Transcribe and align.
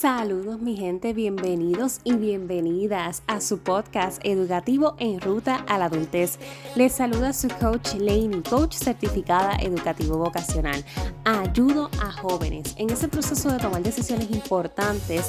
Saludos 0.00 0.60
mi 0.60 0.76
gente, 0.76 1.14
bienvenidos 1.14 2.00
y 2.04 2.12
bienvenidas 2.16 3.22
a 3.26 3.40
su 3.40 3.60
podcast 3.60 4.20
educativo 4.24 4.94
en 4.98 5.22
ruta 5.22 5.64
a 5.66 5.78
la 5.78 5.86
adultez. 5.86 6.38
Les 6.74 6.92
saluda 6.92 7.32
su 7.32 7.48
coach 7.48 7.94
Laney, 7.94 8.42
coach 8.42 8.74
certificada 8.74 9.56
educativo 9.56 10.18
vocacional. 10.18 10.84
Ayudo 11.24 11.88
a 12.02 12.12
jóvenes 12.12 12.74
en 12.76 12.90
ese 12.90 13.08
proceso 13.08 13.50
de 13.50 13.58
tomar 13.58 13.82
decisiones 13.82 14.30
importantes 14.32 15.28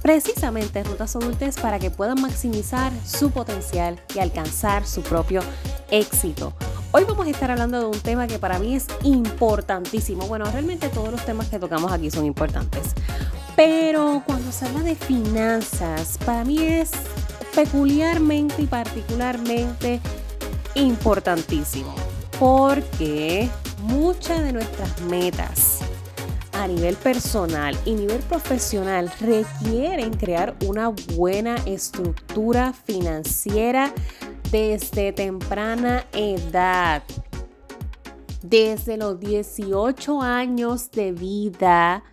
precisamente 0.00 0.78
en 0.78 0.86
rutas 0.86 1.14
adultez 1.14 1.60
para 1.60 1.78
que 1.78 1.90
puedan 1.90 2.22
maximizar 2.22 2.90
su 3.04 3.30
potencial 3.30 4.00
y 4.14 4.20
alcanzar 4.20 4.86
su 4.86 5.02
propio 5.02 5.42
éxito. 5.90 6.54
Hoy 6.92 7.04
vamos 7.06 7.26
a 7.26 7.30
estar 7.30 7.50
hablando 7.50 7.78
de 7.78 7.84
un 7.84 8.00
tema 8.00 8.26
que 8.26 8.38
para 8.38 8.58
mí 8.58 8.74
es 8.74 8.86
importantísimo. 9.02 10.26
Bueno, 10.28 10.46
realmente 10.50 10.88
todos 10.88 11.10
los 11.10 11.22
temas 11.26 11.50
que 11.50 11.58
tocamos 11.58 11.92
aquí 11.92 12.10
son 12.10 12.24
importantes. 12.24 12.94
Pero 13.58 14.22
cuando 14.24 14.52
se 14.52 14.66
habla 14.66 14.84
de 14.84 14.94
finanzas, 14.94 16.16
para 16.24 16.44
mí 16.44 16.58
es 16.62 16.92
peculiarmente 17.56 18.62
y 18.62 18.66
particularmente 18.66 20.00
importantísimo. 20.76 21.92
Porque 22.38 23.50
muchas 23.82 24.44
de 24.44 24.52
nuestras 24.52 25.00
metas 25.00 25.80
a 26.52 26.68
nivel 26.68 26.94
personal 26.98 27.76
y 27.84 27.96
nivel 27.96 28.20
profesional 28.20 29.10
requieren 29.20 30.12
crear 30.12 30.54
una 30.64 30.90
buena 31.16 31.56
estructura 31.66 32.72
financiera 32.72 33.92
desde 34.52 35.12
temprana 35.12 36.04
edad. 36.12 37.02
Desde 38.40 38.96
los 38.96 39.18
18 39.18 40.22
años 40.22 40.92
de 40.92 41.10
vida 41.10 42.04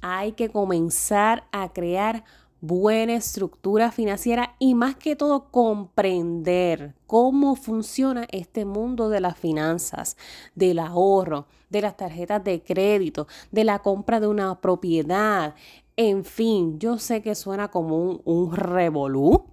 hay 0.00 0.32
que 0.32 0.48
comenzar 0.48 1.44
a 1.52 1.72
crear 1.72 2.24
buena 2.60 3.14
estructura 3.14 3.90
financiera 3.90 4.54
y 4.58 4.74
más 4.74 4.96
que 4.96 5.16
todo 5.16 5.50
comprender 5.50 6.94
cómo 7.06 7.56
funciona 7.56 8.26
este 8.30 8.64
mundo 8.64 9.08
de 9.08 9.20
las 9.20 9.36
finanzas, 9.38 10.16
del 10.54 10.78
ahorro, 10.78 11.46
de 11.70 11.80
las 11.80 11.96
tarjetas 11.96 12.44
de 12.44 12.62
crédito, 12.62 13.26
de 13.50 13.64
la 13.64 13.78
compra 13.78 14.20
de 14.20 14.26
una 14.26 14.60
propiedad. 14.60 15.54
En 15.96 16.24
fin, 16.24 16.78
yo 16.78 16.98
sé 16.98 17.22
que 17.22 17.34
suena 17.34 17.68
como 17.68 17.96
un, 17.96 18.22
un 18.24 18.54
revolú, 18.54 19.44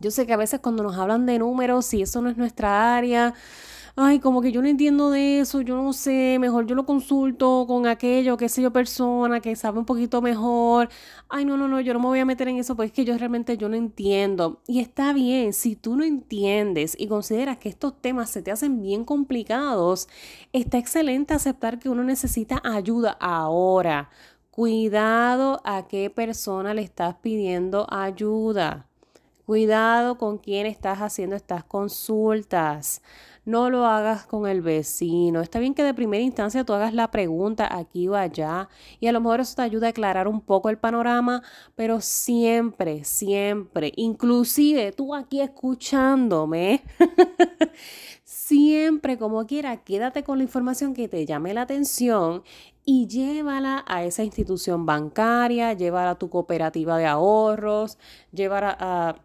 yo 0.00 0.10
sé 0.10 0.26
que 0.26 0.32
a 0.32 0.36
veces 0.36 0.60
cuando 0.60 0.82
nos 0.82 0.96
hablan 0.96 1.26
de 1.26 1.38
números, 1.38 1.86
si 1.86 2.02
eso 2.02 2.20
no 2.20 2.28
es 2.28 2.36
nuestra 2.36 2.96
área, 2.96 3.34
ay, 3.96 4.20
como 4.20 4.40
que 4.40 4.52
yo 4.52 4.62
no 4.62 4.68
entiendo 4.68 5.10
de 5.10 5.40
eso, 5.40 5.60
yo 5.60 5.76
no 5.76 5.92
sé, 5.92 6.38
mejor 6.40 6.66
yo 6.66 6.74
lo 6.74 6.86
consulto 6.86 7.64
con 7.66 7.86
aquello, 7.86 8.36
qué 8.36 8.48
sé 8.48 8.62
yo, 8.62 8.72
persona 8.72 9.40
que 9.40 9.54
sabe 9.56 9.78
un 9.78 9.84
poquito 9.84 10.22
mejor. 10.22 10.88
Ay, 11.28 11.44
no, 11.44 11.56
no, 11.56 11.68
no, 11.68 11.80
yo 11.80 11.92
no 11.92 12.00
me 12.00 12.06
voy 12.06 12.20
a 12.20 12.24
meter 12.24 12.48
en 12.48 12.56
eso, 12.58 12.74
porque 12.76 12.86
es 12.88 12.92
que 12.92 13.04
yo 13.04 13.16
realmente 13.18 13.56
yo 13.56 13.68
no 13.68 13.76
entiendo. 13.76 14.60
Y 14.66 14.80
está 14.80 15.12
bien, 15.12 15.52
si 15.52 15.76
tú 15.76 15.96
no 15.96 16.04
entiendes 16.04 16.96
y 16.98 17.06
consideras 17.08 17.58
que 17.58 17.68
estos 17.68 18.00
temas 18.00 18.30
se 18.30 18.42
te 18.42 18.50
hacen 18.50 18.80
bien 18.82 19.04
complicados, 19.04 20.08
está 20.52 20.78
excelente 20.78 21.34
aceptar 21.34 21.78
que 21.78 21.88
uno 21.88 22.04
necesita 22.04 22.60
ayuda 22.64 23.16
ahora. 23.20 24.10
Cuidado 24.50 25.60
a 25.64 25.88
qué 25.88 26.10
persona 26.10 26.74
le 26.74 26.82
estás 26.82 27.16
pidiendo 27.16 27.86
ayuda. 27.90 28.86
Cuidado 29.46 30.18
con 30.18 30.38
quién 30.38 30.66
estás 30.66 30.98
haciendo 31.00 31.36
estas 31.36 31.64
consultas. 31.64 33.02
No 33.44 33.70
lo 33.70 33.86
hagas 33.86 34.24
con 34.24 34.46
el 34.46 34.62
vecino. 34.62 35.40
Está 35.40 35.58
bien 35.58 35.74
que 35.74 35.82
de 35.82 35.94
primera 35.94 36.22
instancia 36.22 36.62
tú 36.62 36.74
hagas 36.74 36.94
la 36.94 37.10
pregunta 37.10 37.76
aquí 37.76 38.06
o 38.06 38.14
allá 38.14 38.68
y 39.00 39.08
a 39.08 39.12
lo 39.12 39.20
mejor 39.20 39.40
eso 39.40 39.56
te 39.56 39.62
ayuda 39.62 39.88
a 39.88 39.90
aclarar 39.90 40.28
un 40.28 40.40
poco 40.40 40.70
el 40.70 40.78
panorama, 40.78 41.42
pero 41.74 42.00
siempre, 42.00 43.02
siempre, 43.02 43.92
inclusive 43.96 44.92
tú 44.92 45.12
aquí 45.12 45.40
escuchándome, 45.40 46.84
siempre 48.24 49.18
como 49.18 49.44
quiera, 49.46 49.76
quédate 49.78 50.22
con 50.22 50.38
la 50.38 50.44
información 50.44 50.94
que 50.94 51.08
te 51.08 51.26
llame 51.26 51.52
la 51.52 51.62
atención 51.62 52.44
y 52.84 53.08
llévala 53.08 53.84
a 53.88 54.04
esa 54.04 54.22
institución 54.22 54.86
bancaria, 54.86 55.72
llévala 55.72 56.10
a 56.10 56.18
tu 56.18 56.30
cooperativa 56.30 56.96
de 56.96 57.06
ahorros, 57.06 57.98
llévala 58.30 58.76
a 58.78 59.16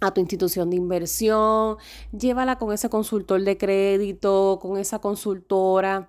a 0.00 0.12
tu 0.12 0.20
institución 0.20 0.70
de 0.70 0.76
inversión, 0.76 1.76
llévala 2.16 2.58
con 2.58 2.72
ese 2.72 2.88
consultor 2.88 3.42
de 3.42 3.58
crédito, 3.58 4.58
con 4.60 4.78
esa 4.78 5.00
consultora, 5.00 6.08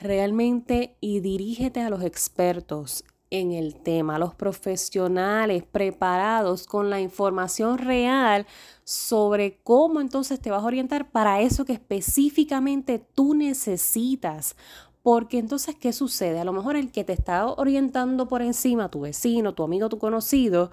realmente 0.00 0.96
y 1.00 1.20
dirígete 1.20 1.80
a 1.80 1.90
los 1.90 2.02
expertos 2.02 3.04
en 3.30 3.52
el 3.52 3.74
tema, 3.74 4.16
a 4.16 4.18
los 4.18 4.34
profesionales 4.34 5.64
preparados 5.64 6.66
con 6.66 6.90
la 6.90 7.00
información 7.00 7.78
real 7.78 8.46
sobre 8.84 9.58
cómo 9.62 10.00
entonces 10.00 10.40
te 10.40 10.50
vas 10.50 10.62
a 10.62 10.66
orientar 10.66 11.10
para 11.10 11.40
eso 11.40 11.64
que 11.64 11.72
específicamente 11.72 13.04
tú 13.14 13.34
necesitas. 13.34 14.56
Porque 15.02 15.38
entonces, 15.38 15.74
¿qué 15.74 15.92
sucede? 15.92 16.40
A 16.40 16.44
lo 16.44 16.52
mejor 16.52 16.76
el 16.76 16.90
que 16.90 17.04
te 17.04 17.12
está 17.12 17.46
orientando 17.46 18.26
por 18.26 18.40
encima, 18.40 18.90
tu 18.90 19.00
vecino, 19.00 19.54
tu 19.54 19.62
amigo, 19.62 19.90
tu 19.90 19.98
conocido, 19.98 20.70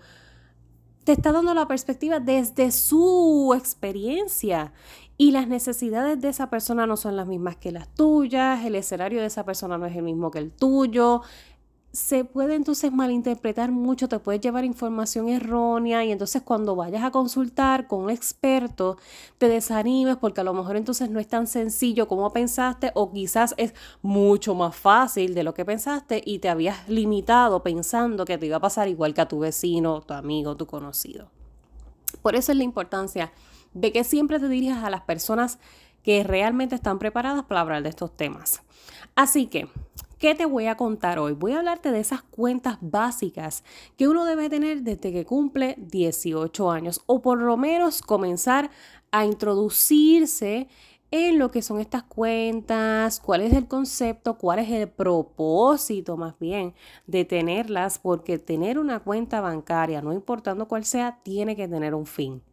te 1.04 1.14
está 1.14 1.32
dando 1.32 1.54
la 1.54 1.68
perspectiva 1.68 2.20
desde 2.20 2.72
su 2.72 3.54
experiencia. 3.58 4.74
Y 5.18 5.32
las 5.32 5.48
necesidades 5.48 6.20
de 6.20 6.30
esa 6.30 6.50
persona 6.50 6.88
no 6.88 6.98
son 6.98 7.16
las 7.16 7.28
mismas 7.28 7.56
que 7.56 7.72
las 7.72 7.88
tuyas, 7.94 8.66
el 8.66 8.76
escenario 8.76 9.20
de 9.20 9.28
esa 9.28 9.46
persona 9.46 9.78
no 9.78 9.86
es 9.86 9.96
el 9.96 10.02
mismo 10.02 10.32
que 10.32 10.40
el 10.40 10.52
tuyo, 10.52 11.22
se 11.92 12.24
puede 12.24 12.56
entonces 12.56 12.92
malinterpretar 12.92 13.72
mucho, 13.72 14.08
te 14.08 14.20
puede 14.20 14.40
llevar 14.40 14.64
información 14.64 15.28
errónea 15.28 16.06
y 16.06 16.12
entonces 16.12 16.42
cuando 16.42 16.76
vayas 16.76 17.04
a 17.04 17.12
consultar 17.12 17.88
con 17.88 18.04
un 18.04 18.10
experto 18.10 18.98
te 19.38 19.50
desanimes 19.50 20.16
porque 20.16 20.40
a 20.40 20.46
lo 20.46 20.54
mejor 20.54 20.78
entonces 20.78 21.10
no 21.10 21.20
es 21.20 21.28
tan 21.28 21.48
sencillo 21.48 22.08
como 22.08 22.32
pensaste 22.32 22.92
o 22.96 23.12
quizás 23.12 23.54
es 23.58 23.74
mucho 24.02 24.56
más 24.56 24.74
fácil 24.74 25.34
de 25.34 25.44
lo 25.44 25.54
que 25.54 25.66
pensaste 25.66 26.22
y 26.26 26.40
te 26.40 26.48
habías 26.48 26.88
limitado 26.88 27.62
pensando 27.62 28.24
que 28.24 28.38
te 28.38 28.46
iba 28.46 28.58
a 28.58 28.62
pasar 28.62 28.88
igual 28.88 29.14
que 29.14 29.22
a 29.22 29.28
tu 29.28 29.40
vecino, 29.40 30.02
tu 30.02 30.14
amigo, 30.14 30.56
tu 30.56 30.68
conocido. 30.68 31.30
Por 32.22 32.36
eso 32.36 32.54
es 32.54 32.58
la 32.58 32.64
importancia 32.64 33.34
de 33.74 33.92
que 33.92 34.06
siempre 34.06 34.40
te 34.40 34.48
dirijas 34.48 34.84
a 34.84 34.90
las 34.90 35.02
personas 35.02 35.60
que 36.04 36.24
realmente 36.24 36.76
están 36.76 37.00
preparadas 37.00 37.44
para 37.46 37.62
hablar 37.62 37.84
de 37.84 37.90
estos 37.90 38.16
temas. 38.16 38.62
Así 39.16 39.48
que 39.48 39.68
¿Qué 40.22 40.36
te 40.36 40.46
voy 40.46 40.68
a 40.68 40.78
contar 40.78 41.18
hoy? 41.18 41.34
Voy 41.34 41.54
a 41.54 41.58
hablarte 41.58 41.92
de 41.92 42.00
esas 42.00 42.22
cuentas 42.22 42.78
básicas 42.80 43.64
que 43.98 44.08
uno 44.08 44.24
debe 44.24 44.52
tener 44.52 44.84
desde 44.84 45.12
que 45.12 45.26
cumple 45.26 45.74
18 45.80 46.70
años 46.70 47.02
o 47.08 47.24
por 47.24 47.40
lo 47.40 47.58
menos 47.58 48.04
comenzar 48.04 48.70
a 49.10 49.26
introducirse 49.26 50.68
en 51.10 51.40
lo 51.40 51.50
que 51.50 51.64
son 51.64 51.80
estas 51.80 52.04
cuentas, 52.04 53.20
cuál 53.20 53.42
es 53.42 53.52
el 53.54 53.68
concepto, 53.68 54.38
cuál 54.38 54.60
es 54.60 54.70
el 54.70 54.90
propósito 54.90 56.18
más 56.18 56.38
bien 56.38 56.76
de 57.08 57.26
tenerlas, 57.26 57.98
porque 57.98 58.38
tener 58.38 58.78
una 58.78 59.00
cuenta 59.00 59.42
bancaria, 59.42 60.04
no 60.04 60.14
importando 60.14 60.68
cuál 60.68 60.86
sea, 60.86 61.20
tiene 61.24 61.56
que 61.56 61.68
tener 61.68 61.96
un 61.96 62.06
fin 62.06 62.44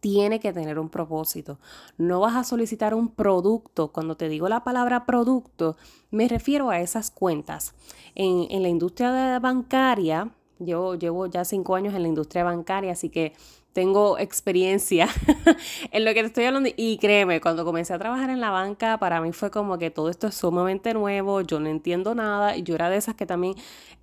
tiene 0.00 0.40
que 0.40 0.52
tener 0.52 0.78
un 0.78 0.88
propósito. 0.88 1.58
No 1.96 2.20
vas 2.20 2.36
a 2.36 2.44
solicitar 2.44 2.94
un 2.94 3.08
producto. 3.08 3.92
Cuando 3.92 4.16
te 4.16 4.28
digo 4.28 4.48
la 4.48 4.64
palabra 4.64 5.06
producto, 5.06 5.76
me 6.10 6.28
refiero 6.28 6.70
a 6.70 6.80
esas 6.80 7.10
cuentas. 7.10 7.74
En, 8.14 8.62
la 8.62 8.68
industria 8.68 9.38
bancaria, 9.38 10.30
yo 10.58 10.94
llevo 10.94 11.26
ya 11.26 11.44
cinco 11.44 11.74
años 11.74 11.94
en 11.94 12.02
la 12.02 12.08
industria 12.08 12.44
bancaria, 12.44 12.92
así 12.92 13.08
que 13.10 13.34
tengo 13.78 14.18
experiencia 14.18 15.06
en 15.92 16.04
lo 16.04 16.12
que 16.12 16.22
te 16.22 16.26
estoy 16.26 16.44
hablando 16.46 16.68
y 16.76 16.98
créeme, 16.98 17.40
cuando 17.40 17.64
comencé 17.64 17.94
a 17.94 17.98
trabajar 18.00 18.28
en 18.28 18.40
la 18.40 18.50
banca, 18.50 18.98
para 18.98 19.20
mí 19.20 19.30
fue 19.32 19.52
como 19.52 19.78
que 19.78 19.88
todo 19.92 20.08
esto 20.08 20.26
es 20.26 20.34
sumamente 20.34 20.94
nuevo, 20.94 21.42
yo 21.42 21.60
no 21.60 21.68
entiendo 21.68 22.12
nada 22.16 22.56
y 22.56 22.64
yo 22.64 22.74
era 22.74 22.90
de 22.90 22.96
esas 22.96 23.14
que 23.14 23.24
también 23.24 23.54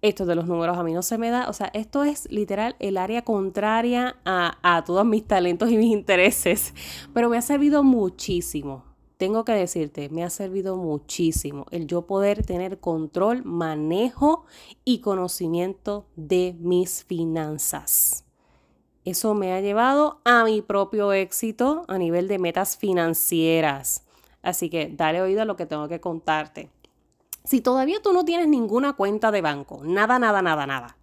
esto 0.01 0.25
de 0.25 0.35
los 0.35 0.47
números 0.47 0.77
a 0.77 0.83
mí 0.83 0.93
no 0.93 1.01
se 1.01 1.17
me 1.17 1.29
da, 1.29 1.49
o 1.49 1.51
sea, 1.51 1.71
esto 1.73 2.05
es 2.05 2.31
literal 2.31 2.77
el 2.79 2.95
área 2.95 3.23
contraria 3.23 4.15
a, 4.23 4.59
a 4.63 4.85
todos 4.85 5.05
mis 5.05 5.27
talentos 5.27 5.69
y 5.69 5.75
mis 5.75 5.91
intereses, 5.91 6.73
pero 7.13 7.27
me 7.29 7.35
ha 7.35 7.41
servido 7.41 7.83
muchísimo. 7.83 8.85
Tengo 9.17 9.43
que 9.43 9.51
decirte, 9.51 10.07
me 10.07 10.23
ha 10.23 10.29
servido 10.29 10.77
muchísimo 10.77 11.65
el 11.71 11.85
yo 11.85 12.07
poder 12.07 12.45
tener 12.45 12.79
control, 12.79 13.43
manejo 13.43 14.45
y 14.85 14.99
conocimiento 14.99 16.05
de 16.15 16.55
mis 16.59 17.03
finanzas. 17.03 18.24
Eso 19.05 19.33
me 19.35 19.53
ha 19.53 19.61
llevado 19.61 20.19
a 20.25 20.43
mi 20.43 20.61
propio 20.61 21.13
éxito 21.13 21.85
a 21.87 21.97
nivel 21.97 22.27
de 22.27 22.39
metas 22.39 22.75
financieras. 22.75 24.03
Así 24.41 24.69
que 24.69 24.91
dale 24.93 25.21
oído 25.21 25.43
a 25.43 25.45
lo 25.45 25.55
que 25.55 25.65
tengo 25.65 25.87
que 25.87 26.01
contarte. 26.01 26.69
Si 27.43 27.61
todavía 27.61 28.01
tú 28.01 28.11
no 28.11 28.25
tienes 28.25 28.47
ninguna 28.47 28.93
cuenta 28.93 29.31
de 29.31 29.41
banco, 29.41 29.81
nada, 29.83 30.17
nada, 30.17 30.41
nada, 30.41 30.65
nada, 30.65 30.97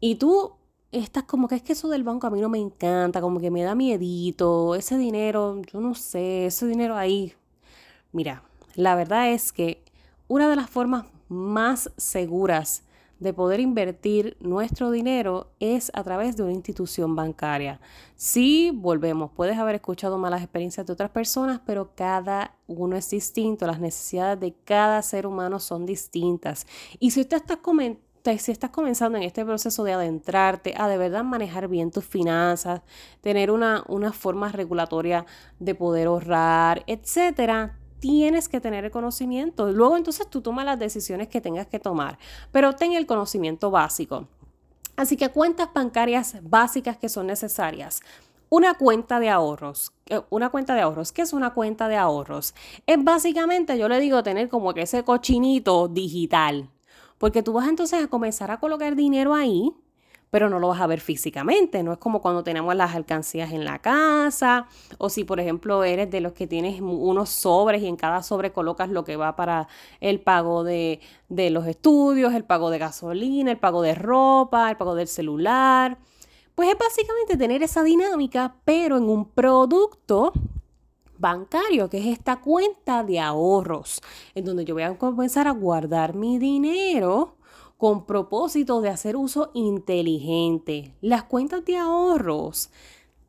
y 0.00 0.16
tú 0.16 0.52
estás 0.92 1.24
como 1.24 1.48
que 1.48 1.54
es 1.56 1.62
que 1.62 1.72
eso 1.72 1.88
del 1.88 2.04
banco 2.04 2.26
a 2.26 2.30
mí 2.30 2.40
no 2.40 2.48
me 2.48 2.58
encanta, 2.58 3.20
como 3.20 3.40
que 3.40 3.50
me 3.50 3.62
da 3.62 3.74
miedito, 3.74 4.74
ese 4.74 4.98
dinero, 4.98 5.60
yo 5.72 5.80
no 5.80 5.94
sé, 5.94 6.46
ese 6.46 6.66
dinero 6.66 6.96
ahí. 6.96 7.34
Mira, 8.12 8.42
la 8.74 8.94
verdad 8.94 9.30
es 9.30 9.52
que 9.52 9.82
una 10.28 10.48
de 10.48 10.56
las 10.56 10.70
formas 10.70 11.06
más 11.28 11.90
seguras 11.96 12.82
de 13.20 13.32
poder 13.32 13.60
invertir 13.60 14.36
nuestro 14.40 14.90
dinero 14.90 15.52
es 15.60 15.90
a 15.94 16.02
través 16.02 16.36
de 16.36 16.42
una 16.42 16.52
institución 16.52 17.16
bancaria. 17.16 17.80
Sí, 18.16 18.70
volvemos, 18.74 19.30
puedes 19.34 19.58
haber 19.58 19.76
escuchado 19.76 20.18
malas 20.18 20.42
experiencias 20.42 20.86
de 20.86 20.92
otras 20.92 21.10
personas, 21.10 21.60
pero 21.64 21.90
cada 21.94 22.56
uno 22.66 22.96
es 22.96 23.10
distinto, 23.10 23.66
las 23.66 23.80
necesidades 23.80 24.40
de 24.40 24.54
cada 24.64 25.02
ser 25.02 25.26
humano 25.26 25.58
son 25.60 25.86
distintas. 25.86 26.66
Y 26.98 27.10
si 27.10 27.20
usted 27.20 27.36
está 27.36 27.58
si 28.38 28.52
estás 28.52 28.70
comenzando 28.70 29.18
en 29.18 29.24
este 29.24 29.44
proceso 29.44 29.84
de 29.84 29.92
adentrarte 29.92 30.74
a 30.78 30.88
de 30.88 30.96
verdad 30.96 31.24
manejar 31.24 31.68
bien 31.68 31.90
tus 31.90 32.06
finanzas, 32.06 32.80
tener 33.20 33.50
una, 33.50 33.84
una 33.86 34.12
forma 34.12 34.50
regulatoria 34.50 35.26
de 35.58 35.74
poder 35.74 36.06
ahorrar, 36.06 36.82
etcétera, 36.86 37.78
tienes 38.04 38.50
que 38.50 38.60
tener 38.60 38.84
el 38.84 38.90
conocimiento. 38.90 39.72
Luego 39.72 39.96
entonces 39.96 40.28
tú 40.28 40.42
tomas 40.42 40.66
las 40.66 40.78
decisiones 40.78 41.28
que 41.28 41.40
tengas 41.40 41.66
que 41.68 41.78
tomar, 41.78 42.18
pero 42.52 42.74
ten 42.74 42.92
el 42.92 43.06
conocimiento 43.06 43.70
básico. 43.70 44.28
Así 44.94 45.16
que 45.16 45.30
cuentas 45.30 45.70
bancarias 45.72 46.36
básicas 46.42 46.98
que 46.98 47.08
son 47.08 47.28
necesarias. 47.28 48.02
Una 48.50 48.74
cuenta 48.74 49.20
de 49.20 49.30
ahorros. 49.30 49.94
Eh, 50.04 50.20
una 50.28 50.50
cuenta 50.50 50.74
de 50.74 50.82
ahorros. 50.82 51.12
¿Qué 51.12 51.22
es 51.22 51.32
una 51.32 51.54
cuenta 51.54 51.88
de 51.88 51.96
ahorros? 51.96 52.54
Es 52.86 53.02
básicamente, 53.02 53.78
yo 53.78 53.88
le 53.88 53.98
digo, 53.98 54.22
tener 54.22 54.50
como 54.50 54.74
que 54.74 54.82
ese 54.82 55.02
cochinito 55.02 55.88
digital. 55.88 56.68
Porque 57.16 57.42
tú 57.42 57.54
vas 57.54 57.68
entonces 57.68 58.04
a 58.04 58.08
comenzar 58.08 58.50
a 58.50 58.60
colocar 58.60 58.96
dinero 58.96 59.34
ahí 59.34 59.72
pero 60.34 60.50
no 60.50 60.58
lo 60.58 60.66
vas 60.66 60.80
a 60.80 60.88
ver 60.88 60.98
físicamente. 60.98 61.84
No 61.84 61.92
es 61.92 61.98
como 61.98 62.20
cuando 62.20 62.42
tenemos 62.42 62.74
las 62.74 62.96
alcancías 62.96 63.52
en 63.52 63.64
la 63.64 63.78
casa 63.78 64.66
o 64.98 65.08
si, 65.08 65.22
por 65.22 65.38
ejemplo, 65.38 65.84
eres 65.84 66.10
de 66.10 66.20
los 66.20 66.32
que 66.32 66.48
tienes 66.48 66.80
unos 66.80 67.30
sobres 67.30 67.82
y 67.82 67.86
en 67.86 67.94
cada 67.94 68.20
sobre 68.24 68.50
colocas 68.50 68.88
lo 68.88 69.04
que 69.04 69.14
va 69.14 69.36
para 69.36 69.68
el 70.00 70.18
pago 70.18 70.64
de, 70.64 70.98
de 71.28 71.50
los 71.50 71.68
estudios, 71.68 72.34
el 72.34 72.42
pago 72.42 72.70
de 72.70 72.78
gasolina, 72.78 73.52
el 73.52 73.58
pago 73.58 73.80
de 73.80 73.94
ropa, 73.94 74.70
el 74.70 74.76
pago 74.76 74.96
del 74.96 75.06
celular. 75.06 75.98
Pues 76.56 76.68
es 76.68 76.78
básicamente 76.78 77.36
tener 77.36 77.62
esa 77.62 77.84
dinámica, 77.84 78.56
pero 78.64 78.96
en 78.96 79.04
un 79.04 79.26
producto 79.26 80.32
bancario, 81.16 81.88
que 81.88 81.98
es 81.98 82.06
esta 82.06 82.40
cuenta 82.40 83.04
de 83.04 83.20
ahorros, 83.20 84.02
en 84.34 84.44
donde 84.44 84.64
yo 84.64 84.74
voy 84.74 84.82
a 84.82 84.98
comenzar 84.98 85.46
a 85.46 85.52
guardar 85.52 86.16
mi 86.16 86.40
dinero 86.40 87.36
con 87.76 88.06
propósito 88.06 88.80
de 88.80 88.88
hacer 88.88 89.16
uso 89.16 89.50
inteligente. 89.54 90.94
Las 91.00 91.24
cuentas 91.24 91.64
de 91.64 91.76
ahorros 91.76 92.70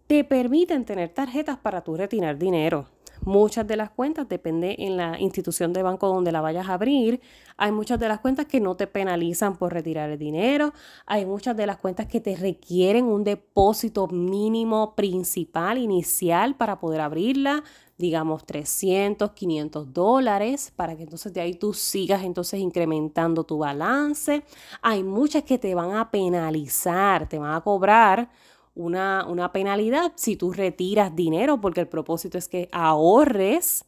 te 0.07 0.23
permiten 0.23 0.85
tener 0.85 1.09
tarjetas 1.09 1.57
para 1.57 1.81
retirar 1.81 2.37
dinero. 2.37 2.87
Muchas 3.23 3.65
de 3.65 3.75
las 3.75 3.89
cuentas, 3.89 4.27
depende 4.29 4.75
en 4.79 4.97
la 4.97 5.19
institución 5.19 5.73
de 5.73 5.81
banco 5.81 6.07
donde 6.07 6.31
la 6.31 6.41
vayas 6.41 6.69
a 6.69 6.73
abrir, 6.73 7.21
hay 7.57 7.71
muchas 7.71 7.99
de 7.99 8.07
las 8.07 8.19
cuentas 8.19 8.45
que 8.45 8.59
no 8.59 8.75
te 8.75 8.87
penalizan 8.87 9.55
por 9.55 9.73
retirar 9.73 10.09
el 10.09 10.19
dinero, 10.19 10.73
hay 11.05 11.25
muchas 11.25 11.55
de 11.57 11.65
las 11.65 11.77
cuentas 11.77 12.05
que 12.07 12.19
te 12.19 12.35
requieren 12.35 13.05
un 13.05 13.23
depósito 13.23 14.07
mínimo 14.07 14.93
principal 14.95 15.77
inicial 15.77 16.55
para 16.55 16.79
poder 16.79 17.01
abrirla, 17.01 17.63
digamos 17.97 18.45
300, 18.45 19.31
500 19.31 19.93
dólares, 19.93 20.73
para 20.75 20.95
que 20.95 21.03
entonces 21.03 21.33
de 21.33 21.41
ahí 21.41 21.55
tú 21.55 21.73
sigas 21.73 22.23
entonces 22.23 22.59
incrementando 22.59 23.43
tu 23.43 23.59
balance. 23.59 24.43
Hay 24.81 25.03
muchas 25.03 25.43
que 25.43 25.57
te 25.57 25.73
van 25.75 25.95
a 25.95 26.11
penalizar, 26.11 27.29
te 27.29 27.39
van 27.39 27.53
a 27.53 27.61
cobrar 27.61 28.29
una, 28.75 29.25
una 29.27 29.51
penalidad 29.51 30.11
si 30.15 30.35
tú 30.35 30.51
retiras 30.51 31.15
dinero, 31.15 31.61
porque 31.61 31.81
el 31.81 31.87
propósito 31.87 32.37
es 32.37 32.47
que 32.47 32.67
ahorres. 32.71 33.85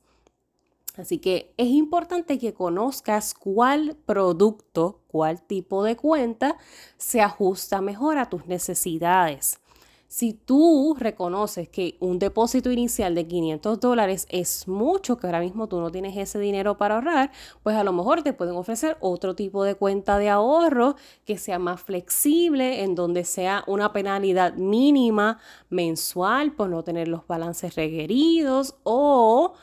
Así 0.95 1.19
que 1.19 1.53
es 1.57 1.67
importante 1.67 2.39
que 2.39 2.53
conozcas 2.53 3.33
cuál 3.33 3.97
producto, 4.05 5.01
cuál 5.07 5.41
tipo 5.41 5.83
de 5.83 5.95
cuenta 5.95 6.57
se 6.97 7.21
ajusta 7.21 7.81
mejor 7.81 8.17
a 8.17 8.29
tus 8.29 8.47
necesidades. 8.47 9.59
Si 10.09 10.31
tú 10.31 10.95
reconoces 10.97 11.67
que 11.67 11.97
un 11.99 12.17
depósito 12.17 12.71
inicial 12.71 13.13
de 13.13 13.27
500 13.27 13.79
dólares 13.81 14.25
es 14.29 14.65
mucho, 14.65 15.17
que 15.17 15.27
ahora 15.27 15.41
mismo 15.41 15.67
tú 15.67 15.81
no 15.81 15.91
tienes 15.91 16.15
ese 16.15 16.39
dinero 16.39 16.77
para 16.77 16.95
ahorrar, 16.95 17.31
pues 17.61 17.75
a 17.75 17.83
lo 17.83 17.91
mejor 17.91 18.23
te 18.23 18.31
pueden 18.31 18.55
ofrecer 18.55 18.95
otro 19.01 19.35
tipo 19.35 19.65
de 19.65 19.75
cuenta 19.75 20.17
de 20.17 20.29
ahorro 20.29 20.95
que 21.25 21.37
sea 21.37 21.59
más 21.59 21.81
flexible, 21.81 22.83
en 22.83 22.95
donde 22.95 23.25
sea 23.25 23.65
una 23.67 23.91
penalidad 23.91 24.53
mínima 24.55 25.39
mensual 25.69 26.53
por 26.53 26.69
no 26.69 26.83
tener 26.83 27.09
los 27.09 27.27
balances 27.27 27.75
requeridos 27.75 28.75
o 28.83 29.55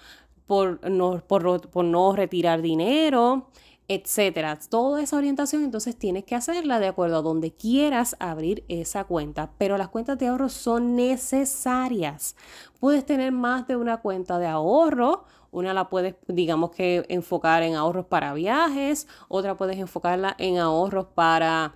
por 0.45 0.91
no, 0.91 1.23
por, 1.27 1.71
por 1.71 1.85
no 1.87 2.15
retirar 2.15 2.61
dinero 2.61 3.49
etcétera. 3.89 4.59
Toda 4.69 5.03
esa 5.03 5.17
orientación 5.17 5.63
entonces 5.63 5.97
tienes 5.97 6.25
que 6.25 6.35
hacerla 6.35 6.81
de 6.81 6.89
acuerdo 6.89 7.19
a 7.19 7.23
donde 7.23 7.53
quieras 7.53 8.17
abrir 8.19 8.65
esa 8.69 9.05
cuenta, 9.05 9.53
pero 9.59 9.77
las 9.77 9.89
cuentas 9.89 10.19
de 10.19 10.29
ahorro 10.29 10.49
son 10.49 10.97
necesarias. 10.97 12.35
Puedes 12.81 13.05
tener 13.05 13.33
más 13.33 13.67
de 13.67 13.77
una 13.77 13.99
cuenta 13.99 14.39
de 14.39 14.47
ahorro, 14.47 15.25
una 15.51 15.75
la 15.75 15.89
puedes, 15.89 16.17
digamos 16.27 16.71
que, 16.71 17.05
enfocar 17.09 17.63
en 17.63 17.75
ahorros 17.75 18.07
para 18.07 18.33
viajes, 18.35 19.07
otra 19.29 19.57
puedes 19.57 19.79
enfocarla 19.79 20.35
en 20.39 20.59
ahorros 20.59 21.07
para 21.15 21.75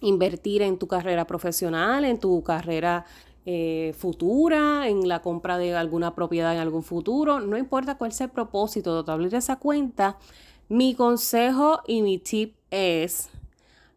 invertir 0.00 0.62
en 0.62 0.78
tu 0.78 0.86
carrera 0.88 1.26
profesional, 1.26 2.04
en 2.04 2.18
tu 2.18 2.42
carrera 2.42 3.04
eh, 3.46 3.94
futura, 3.96 4.88
en 4.88 5.08
la 5.08 5.22
compra 5.22 5.58
de 5.58 5.74
alguna 5.74 6.14
propiedad 6.14 6.52
en 6.52 6.60
algún 6.60 6.82
futuro, 6.82 7.40
no 7.40 7.56
importa 7.56 7.96
cuál 7.96 8.12
sea 8.12 8.26
el 8.26 8.32
propósito 8.32 9.02
de 9.02 9.12
abrir 9.12 9.34
esa 9.34 9.56
cuenta, 9.56 10.18
mi 10.70 10.94
consejo 10.94 11.82
y 11.84 12.00
mi 12.00 12.18
tip 12.18 12.54
es, 12.70 13.28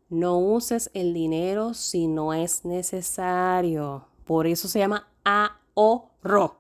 no 0.10 0.40
uses 0.40 0.90
el 0.96 1.14
dinero 1.14 1.75
si 1.75 2.08
no 2.08 2.34
es 2.34 2.66
necesario. 2.66 4.08
Por 4.25 4.48
eso 4.48 4.68
se 4.68 4.80
llama 4.80 5.08
ahorro. 5.24 6.58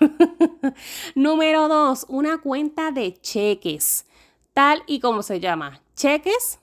Número 1.14 1.66
dos, 1.68 2.04
una 2.10 2.42
cuenta 2.42 2.90
de 2.90 3.14
cheques. 3.14 4.04
Tal 4.52 4.82
y 4.86 5.00
como 5.00 5.22
se 5.22 5.40
llama, 5.40 5.80
cheques, 5.96 6.58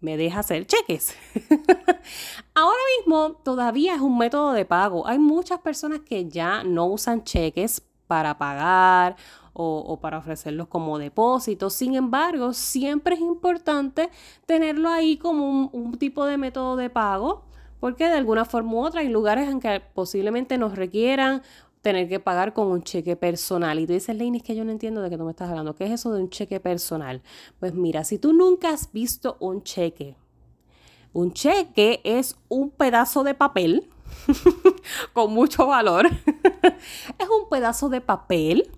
me 0.00 0.16
deja 0.16 0.38
hacer 0.38 0.68
cheques. 0.68 1.16
Ahora 2.54 2.78
mismo 2.96 3.32
todavía 3.42 3.96
es 3.96 4.00
un 4.00 4.18
método 4.18 4.52
de 4.52 4.64
pago. 4.64 5.08
Hay 5.08 5.18
muchas 5.18 5.58
personas 5.62 6.00
que 6.00 6.28
ya 6.28 6.62
no 6.62 6.86
usan 6.86 7.24
cheques 7.24 7.82
para 8.06 8.38
pagar 8.38 9.16
o, 9.52 9.98
para 10.00 10.18
ofrecerlos 10.18 10.68
como 10.68 10.98
depósitos. 10.98 11.72
Sin 11.72 11.94
embargo, 11.94 12.52
siempre 12.52 13.14
es 13.14 13.20
importante 13.20 14.10
tenerlo 14.44 14.90
ahí 14.90 15.16
como 15.16 15.68
un, 15.72 15.98
tipo 15.98 16.26
de 16.26 16.36
método 16.36 16.76
de 16.76 16.90
pago, 16.90 17.44
porque 17.80 18.04
de 18.04 18.14
alguna 18.14 18.44
forma 18.44 18.72
u 18.72 18.84
otra 18.84 19.00
hay 19.00 19.08
lugares 19.08 19.48
en 19.48 19.60
que 19.60 19.80
posiblemente 19.94 20.58
nos 20.58 20.76
requieran 20.76 21.42
tener 21.80 22.08
que 22.08 22.20
pagar 22.20 22.52
con 22.52 22.66
un 22.66 22.82
cheque 22.82 23.16
personal. 23.16 23.78
Y 23.78 23.86
tú 23.86 23.92
dices, 23.94 24.14
Leini, 24.14 24.38
es 24.38 24.42
que 24.42 24.56
yo 24.56 24.64
no 24.64 24.72
entiendo 24.72 25.00
de 25.00 25.08
qué 25.08 25.16
tú 25.16 25.24
me 25.24 25.30
estás 25.30 25.48
hablando. 25.48 25.74
¿Qué 25.74 25.84
es 25.84 25.92
eso 25.92 26.12
de 26.12 26.20
un 26.20 26.28
cheque 26.28 26.60
personal? 26.60 27.22
Pues 27.60 27.74
mira, 27.74 28.04
si 28.04 28.18
tú 28.18 28.32
nunca 28.32 28.70
has 28.70 28.92
visto 28.92 29.36
un 29.40 29.62
cheque, 29.62 30.16
un 31.12 31.32
cheque 31.32 32.00
es 32.04 32.36
un 32.48 32.70
pedazo 32.70 33.24
de 33.24 33.34
papel 33.34 33.88
con 35.12 35.32
mucho 35.32 35.66
valor. 35.66 36.06
es 37.18 37.28
un 37.28 37.48
pedazo 37.48 37.88
de 37.88 38.00
papel 38.00 38.70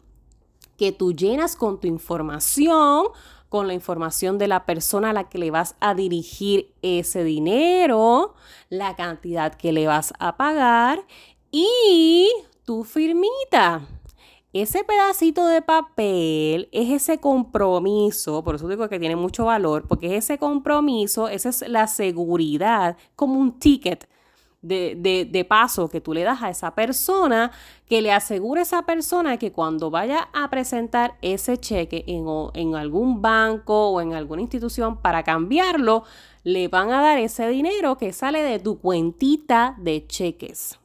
que 0.77 0.93
tú 0.93 1.13
llenas 1.13 1.57
con 1.57 1.81
tu 1.81 1.87
información, 1.87 3.07
con 3.49 3.67
la 3.67 3.75
información 3.75 4.39
de 4.39 4.49
la 4.49 4.65
persona 4.65 5.11
a 5.11 5.13
la 5.13 5.29
que 5.29 5.39
le 5.39 5.51
vas 5.51 5.75
a 5.81 5.95
dirigir 5.95 6.73
ese 6.83 7.25
dinero, 7.25 8.35
la 8.69 8.95
cantidad 8.95 9.55
que 9.55 9.73
le 9.73 9.87
vas 9.87 10.13
a 10.19 10.37
pagar 10.37 11.05
y 11.51 12.29
tu 12.65 12.85
firmita. 12.85 13.83
Ese 14.63 14.83
pedacito 14.83 15.47
de 15.47 15.63
papel 15.63 16.69
es 16.73 16.91
ese 16.91 17.19
compromiso, 17.19 18.43
por 18.43 18.57
eso 18.57 18.67
digo 18.67 18.89
que 18.89 18.99
tiene 18.99 19.15
mucho 19.15 19.45
valor, 19.45 19.87
porque 19.87 20.09
es 20.09 20.25
ese 20.25 20.37
compromiso, 20.37 21.29
esa 21.29 21.51
es 21.51 21.69
la 21.69 21.87
seguridad, 21.87 22.97
como 23.15 23.39
un 23.39 23.61
ticket 23.61 24.09
de, 24.61 25.47
paso 25.49 25.89
que 25.89 26.01
tú 26.01 26.13
le 26.13 26.25
das 26.25 26.43
a 26.43 26.51
esa 26.51 26.75
persona, 26.75 27.53
que 27.89 28.03
le 28.03 28.11
asegure 28.11 28.59
a 28.59 28.65
esa 28.65 28.83
persona 28.83 29.37
que 29.37 29.53
cuando 29.53 29.93
vaya 29.93 30.29
a 30.33 30.51
presentar 30.51 31.15
ese 31.23 31.59
cheque 31.59 32.03
en, 32.09 32.27
en 32.55 32.75
algún 32.75 33.23
banco 33.23 33.91
o 33.91 34.01
en 34.01 34.15
alguna 34.15 34.43
institución 34.43 34.97
para 35.01 35.23
cambiarlo, 35.23 36.03
le 36.43 36.67
van 36.67 36.91
a 36.91 37.01
dar 37.01 37.19
ese 37.19 37.47
dinero 37.47 37.97
que 37.97 38.13
sale 38.13 38.43
de 38.43 38.59
tu 38.59 38.81
cuentita 38.81 39.77
de 39.79 40.05
cheques. 40.09 40.81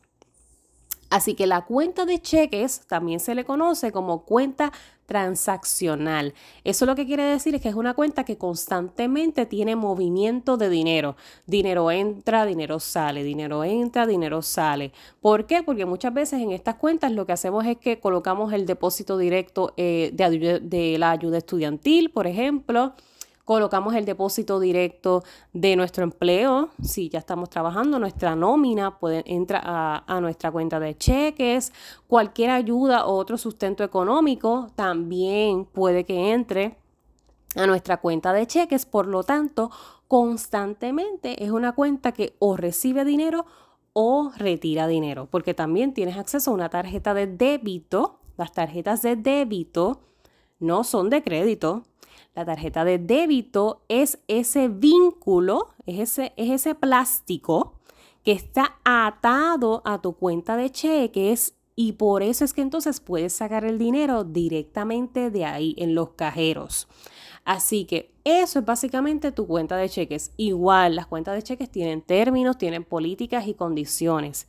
Así 1.13 1.35
que 1.35 1.45
la 1.45 1.61
cuenta 1.61 2.07
de 2.07 2.19
cheques 2.19 2.87
también 2.87 3.19
se 3.19 3.35
le 3.35 3.45
conoce 3.45 3.91
como 3.91 4.23
cuenta 4.23 4.73
transaccional. 5.05 6.33
Eso 6.63 6.87
lo 6.87 6.95
que 6.95 7.05
quiere 7.05 7.21
decir 7.21 7.53
es 7.53 7.61
que 7.61 7.69
es 7.69 7.75
una 7.75 7.93
cuenta 7.93 8.23
que 8.23 8.39
constantemente 8.39 9.45
tiene 9.45 9.75
movimiento 9.75 10.57
de 10.57 10.71
dinero. 10.71 11.15
Dinero 11.45 11.91
entra, 11.91 12.47
dinero 12.47 12.79
sale, 12.79 13.23
dinero 13.23 13.63
entra, 13.63 14.07
dinero 14.07 14.41
sale. 14.41 14.91
¿Por 15.21 15.45
qué? 15.45 15.61
Porque 15.61 15.85
muchas 15.85 16.15
veces 16.15 16.41
en 16.41 16.51
estas 16.51 16.77
cuentas 16.77 17.11
lo 17.11 17.27
que 17.27 17.33
hacemos 17.33 17.63
es 17.67 17.77
que 17.77 17.99
colocamos 17.99 18.51
el 18.51 18.65
depósito 18.65 19.19
directo 19.19 19.75
eh, 19.77 20.09
de, 20.13 20.61
de 20.63 20.97
la 20.97 21.11
ayuda 21.11 21.37
estudiantil, 21.37 22.09
por 22.09 22.25
ejemplo 22.25 22.95
colocamos 23.45 23.93
el 23.95 24.05
depósito 24.05 24.59
directo 24.59 25.23
de 25.51 25.75
nuestro 25.75 26.03
empleo. 26.03 26.69
Si 26.81 27.09
ya 27.09 27.19
estamos 27.19 27.49
trabajando, 27.49 27.99
nuestra 27.99 28.35
nómina 28.35 28.99
puede 28.99 29.23
entrar 29.25 29.61
a, 29.65 30.03
a, 30.07 30.21
nuestra 30.21 30.51
cuenta 30.51 30.79
de 30.79 30.97
cheques. 30.97 31.73
Cualquier 32.07 32.51
ayuda 32.51 33.05
o 33.05 33.15
otro 33.15 33.37
sustento 33.37 33.83
económico 33.83 34.69
también 34.75 35.65
puede 35.65 36.05
que 36.05 36.31
entre 36.31 36.77
a 37.55 37.67
nuestra 37.67 37.97
cuenta 37.97 38.33
de 38.33 38.47
cheques. 38.47 38.85
Por 38.85 39.07
lo 39.07 39.23
tanto, 39.23 39.71
constantemente 40.07 41.43
es 41.43 41.51
una 41.51 41.73
cuenta 41.73 42.11
que 42.11 42.35
o 42.39 42.57
recibe 42.57 43.05
dinero 43.05 43.45
o 43.93 44.31
retira 44.37 44.87
dinero, 44.87 45.27
porque 45.29 45.53
también 45.53 45.93
tienes 45.93 46.17
acceso 46.17 46.51
a 46.51 46.53
una 46.53 46.69
tarjeta 46.69 47.13
de 47.13 47.27
débito. 47.27 48.19
Las 48.37 48.51
tarjetas 48.51 49.03
de 49.03 49.15
débito 49.15 50.01
no 50.59 50.83
son 50.83 51.09
de 51.09 51.21
crédito. 51.21 51.83
La 52.35 52.45
tarjeta 52.45 52.83
de 52.83 52.97
débito 52.97 53.83
es 53.89 54.19
ese 54.27 54.67
vínculo, 54.67 55.69
es 55.85 55.99
ese, 55.99 56.33
es 56.35 56.49
ese 56.49 56.73
plástico 56.73 57.75
que 58.23 58.31
está 58.31 58.79
atado 58.83 59.83
a 59.85 60.01
tu 60.01 60.13
cuenta 60.13 60.57
de 60.57 60.71
cheques 60.71 61.55
y 61.75 61.93
por 61.93 62.23
eso 62.23 62.43
es 62.43 62.53
que 62.53 62.61
entonces 62.61 62.99
puedes 62.99 63.33
sacar 63.33 63.65
el 63.65 63.77
dinero 63.77 64.23
directamente 64.23 65.29
de 65.29 65.45
ahí 65.45 65.75
en 65.77 65.93
los 65.93 66.11
cajeros. 66.11 66.87
Así 67.45 67.85
que 67.85 68.11
eso 68.23 68.59
es 68.59 68.65
básicamente 68.65 69.31
tu 69.31 69.45
cuenta 69.45 69.75
de 69.75 69.89
cheques. 69.89 70.31
Igual, 70.37 70.95
las 70.95 71.07
cuentas 71.07 71.35
de 71.35 71.43
cheques 71.43 71.69
tienen 71.69 72.01
términos, 72.01 72.57
tienen 72.57 72.83
políticas 72.83 73.47
y 73.47 73.53
condiciones 73.53 74.47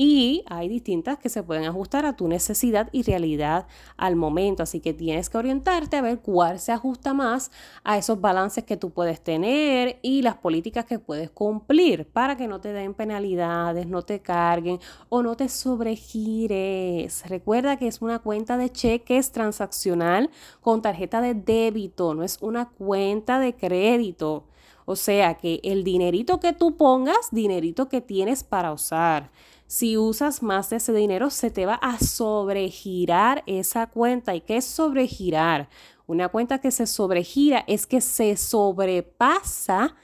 y 0.00 0.44
hay 0.46 0.68
distintas 0.68 1.18
que 1.18 1.28
se 1.28 1.42
pueden 1.42 1.64
ajustar 1.64 2.06
a 2.06 2.14
tu 2.14 2.28
necesidad 2.28 2.88
y 2.92 3.02
realidad 3.02 3.66
al 3.96 4.14
momento. 4.14 4.62
Así 4.62 4.78
que 4.78 4.94
tienes 4.94 5.28
que 5.28 5.38
orientarte 5.38 5.96
a 5.96 6.02
ver 6.02 6.20
cuál 6.20 6.60
se 6.60 6.70
ajusta 6.70 7.14
más 7.14 7.50
a 7.82 7.98
esos 7.98 8.20
balances 8.20 8.62
que 8.62 8.76
tú 8.76 8.90
puedes 8.90 9.20
tener 9.20 9.98
y 10.00 10.22
las 10.22 10.36
políticas 10.36 10.84
que 10.84 11.00
puedes 11.00 11.30
cumplir 11.30 12.06
para 12.06 12.36
que 12.36 12.46
no 12.46 12.60
te 12.60 12.72
den 12.72 12.94
penalidades, 12.94 13.88
no 13.88 14.02
te 14.02 14.20
carguen 14.20 14.78
o 15.08 15.24
no 15.24 15.36
te 15.36 15.48
sobregires. 15.48 17.28
Recuerda 17.28 17.76
que 17.76 17.88
es 17.88 18.00
una 18.00 18.20
cuenta 18.20 18.56
de 18.56 18.70
cheques 18.70 19.32
transaccional 19.32 20.30
con 20.60 20.80
tarjeta 20.80 21.20
de 21.20 21.34
débito, 21.34 22.14
no 22.14 22.22
es 22.22 22.38
una 22.40 22.68
cuenta 22.68 23.40
de 23.40 23.56
crédito. 23.56 24.44
O 24.90 24.96
sea 24.96 25.34
que 25.34 25.60
el 25.64 25.84
dinerito 25.84 26.40
que 26.40 26.54
tú 26.54 26.78
pongas, 26.78 27.28
dinerito 27.30 27.90
que 27.90 28.00
tienes 28.00 28.42
para 28.42 28.72
usar. 28.72 29.30
Si 29.68 29.98
usas 29.98 30.42
más 30.42 30.70
de 30.70 30.76
ese 30.76 30.94
dinero, 30.94 31.28
se 31.28 31.50
te 31.50 31.66
va 31.66 31.74
a 31.74 31.98
sobregirar 31.98 33.44
esa 33.46 33.86
cuenta. 33.86 34.34
¿Y 34.34 34.40
qué 34.40 34.56
es 34.56 34.64
sobregirar? 34.64 35.68
Una 36.06 36.30
cuenta 36.30 36.58
que 36.58 36.70
se 36.70 36.86
sobregira 36.86 37.64
es 37.66 37.86
que 37.86 38.00
se 38.00 38.34
sobrepasa 38.38 39.94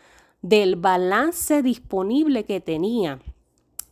del 0.42 0.76
balance 0.76 1.62
disponible 1.62 2.44
que 2.44 2.60
tenía. 2.60 3.20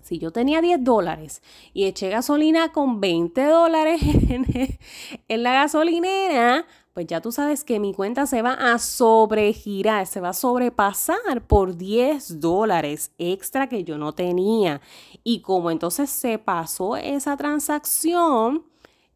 Si 0.03 0.19
yo 0.19 0.31
tenía 0.31 0.61
10 0.61 0.85
dólares 0.85 1.41
y 1.73 1.85
eché 1.85 2.11
gasolina 2.11 2.71
con 2.71 3.01
20 3.01 3.43
dólares 3.43 4.03
en, 5.29 5.43
la 5.43 5.55
gasolinera, 5.55 6.67
pues 6.93 7.07
ya 7.07 7.21
tú 7.21 7.33
sabes 7.33 7.65
que 7.65 7.81
mi 7.81 7.95
cuenta 7.95 8.27
se 8.27 8.43
va 8.43 8.53
a 8.53 8.79
sobregirar, 8.79 10.07
se 10.07 10.21
va 10.21 10.31
a 10.31 10.35
sobrepasar 10.35 11.47
por 11.47 11.77
10 11.77 12.39
dólares 12.41 13.13
extra 13.17 13.69
que 13.69 13.83
yo 13.83 13.97
no 13.97 14.13
tenía. 14.13 14.81
Y 15.25 15.41
como 15.41 15.71
entonces 15.71 16.11
se 16.11 16.39
pasó 16.39 16.97
esa 16.97 17.37
transacción, 17.37 18.67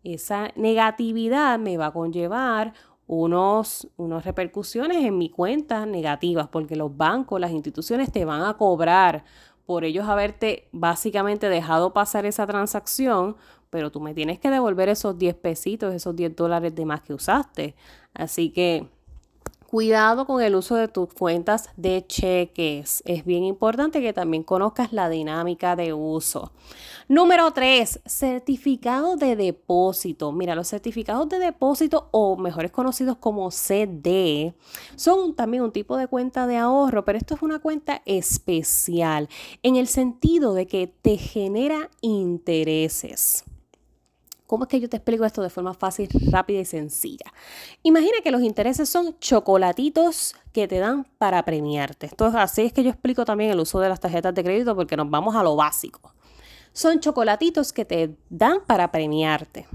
esa 0.03 0.53
negatividad 0.57 1.59
me 1.59 1.77
va 1.77 1.87
a 1.87 1.93
conllevar 1.93 2.73
unos, 3.07 3.89
unas 3.97 4.25
repercusiones 4.25 5.05
en 5.05 5.19
mi 5.19 5.29
cuenta 5.29 5.85
negativas, 5.85 6.49
porque 6.49 6.77
los 6.77 6.97
bancos, 6.97 7.41
las 7.41 7.51
instituciones 7.51 8.11
te 8.11 8.25
van 8.25 8.43
a 8.43 8.55
cobrar 8.55 9.25
por 9.67 9.85
ellos 9.85 10.09
haberte 10.09 10.69
básicamente 10.73 11.49
dejado 11.49 11.93
pasar 11.93 12.25
esa 12.25 12.47
transacción 12.47 13.37
pero 13.71 13.91
tú 13.91 14.01
me 14.01 14.15
tienes 14.15 14.39
que 14.39 14.51
devolver 14.51 14.89
esos 14.89 15.19
10 15.19 15.35
pesitos, 15.37 15.95
esos 15.95 16.15
10 16.15 16.35
dólares 16.37 16.75
de 16.75 16.85
más 16.85 17.03
que 17.03 17.15
usaste. 17.15 17.75
Así 18.15 18.51
que 18.51 18.89
cuidado 19.67 20.27
con 20.27 20.43
el 20.43 20.55
uso 20.55 20.77
de 20.77 20.89
tus 20.89 21.13
cuentas 21.13 21.69
de 21.77 22.05
cheques. 22.07 23.03
Es 23.05 23.25
bien 23.25 23.45
importante 23.45 24.01
que 24.01 24.13
también 24.13 24.43
conozcas 24.43 24.93
la 24.93 25.09
dinámica 25.09 25.77
de 25.77 25.93
uso. 25.93 26.53
Número 27.09 27.53
3, 27.53 28.01
certificado 28.07 29.17
de 29.17 29.37
depósito. 29.37 30.33
Mira, 30.33 30.55
los 30.55 30.69
certificados 30.69 31.29
de 31.29 31.39
depósito 31.39 32.09
o 32.11 32.37
mejores 32.37 32.71
conocidos 32.71 33.17
como 33.19 33.51
CD 33.51 34.55
son 34.95 35.35
también 35.35 35.63
un 35.63 35.73
tipo 35.73 35.97
de 35.97 36.09
cuenta 36.09 36.47
de 36.47 36.57
ahorro, 36.57 37.05
pero 37.05 37.19
esto 37.19 37.35
es 37.35 37.43
una 37.43 37.59
cuenta 37.59 38.03
especial 38.07 39.29
en 39.63 39.77
el 39.77 39.89
sentido 39.89 40.55
de 40.55 40.67
que 40.67 40.87
te 40.87 41.17
genera 41.17 41.91
intereses. 42.01 43.45
¿Cómo 44.47 44.65
es 44.65 44.69
que 44.69 44.81
yo 44.81 44.89
te 44.89 44.97
explico 44.97 45.25
esto 45.25 45.43
de 45.43 45.51
forma 45.51 45.75
fácil, 45.75 46.09
rápida 46.31 46.61
y 46.61 46.65
sencilla? 46.65 47.33
Imagina 47.83 48.19
que 48.23 48.31
los 48.31 48.43
intereses 48.43 48.89
son 48.89 49.19
chocolatitos 49.19 50.35
que 50.53 50.69
te 50.69 50.79
dan 50.79 51.07
para 51.19 51.45
premiarte. 51.45 52.07
Esto 52.07 52.27
así 52.27 52.63
es 52.63 52.73
que 52.73 52.85
yo 52.85 52.91
explico 52.91 53.25
también 53.25 53.51
el 53.51 53.61
uso 53.61 53.81
de 53.81 53.89
las 53.89 54.01
tarjetas 54.01 54.35
de 54.35 54.45
crédito 54.45 54.77
porque 54.77 54.97
nos 54.97 55.11
vamos 55.11 55.35
a 55.35 55.43
lo 55.43 55.57
básico. 55.57 56.15
Son 56.73 57.01
chocolatitos 57.01 57.73
que 57.73 57.85
te 57.85 58.17
dan 58.29 58.59
para 58.67 58.93
premiarte. 58.93 59.67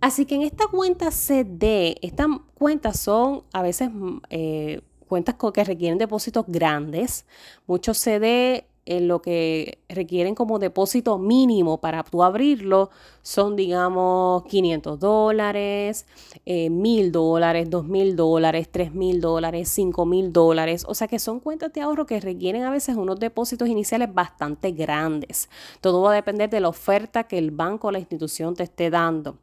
Así 0.00 0.24
que 0.24 0.36
en 0.36 0.42
esta 0.42 0.66
cuenta 0.68 1.10
CD, 1.10 1.96
estas 2.02 2.28
cuentas 2.54 3.00
son 3.00 3.42
a 3.52 3.62
veces 3.62 3.90
eh, 4.30 4.80
cuentas 5.08 5.34
que 5.52 5.64
requieren 5.64 5.98
depósitos 5.98 6.44
grandes. 6.46 7.26
Muchos 7.66 7.98
CD 7.98 8.66
en 8.86 9.08
lo 9.08 9.20
que 9.20 9.80
requieren 9.88 10.34
como 10.34 10.58
depósito 10.58 11.18
mínimo 11.18 11.78
para 11.80 12.04
tú 12.04 12.22
abrirlo 12.22 12.90
son, 13.22 13.56
digamos, 13.56 14.44
500 14.44 14.98
dólares, 14.98 16.06
eh, 16.46 16.70
1000 16.70 17.12
dólares, 17.12 17.68
2000 17.68 18.16
dólares, 18.16 18.70
3000 18.70 19.20
dólares, 19.20 19.68
5000 19.68 20.32
dólares. 20.32 20.84
O 20.88 20.94
sea 20.94 21.08
que 21.08 21.18
son 21.18 21.40
cuentas 21.40 21.72
de 21.72 21.80
ahorro 21.80 22.06
que 22.06 22.20
requieren 22.20 22.62
a 22.62 22.70
veces 22.70 22.96
unos 22.96 23.18
depósitos 23.18 23.68
iniciales 23.68 24.14
bastante 24.14 24.70
grandes. 24.70 25.50
Todo 25.80 26.02
va 26.02 26.12
a 26.12 26.14
depender 26.14 26.48
de 26.48 26.60
la 26.60 26.68
oferta 26.68 27.24
que 27.24 27.38
el 27.38 27.50
banco 27.50 27.88
o 27.88 27.90
la 27.90 27.98
institución 27.98 28.54
te 28.54 28.62
esté 28.62 28.90
dando 28.90 29.38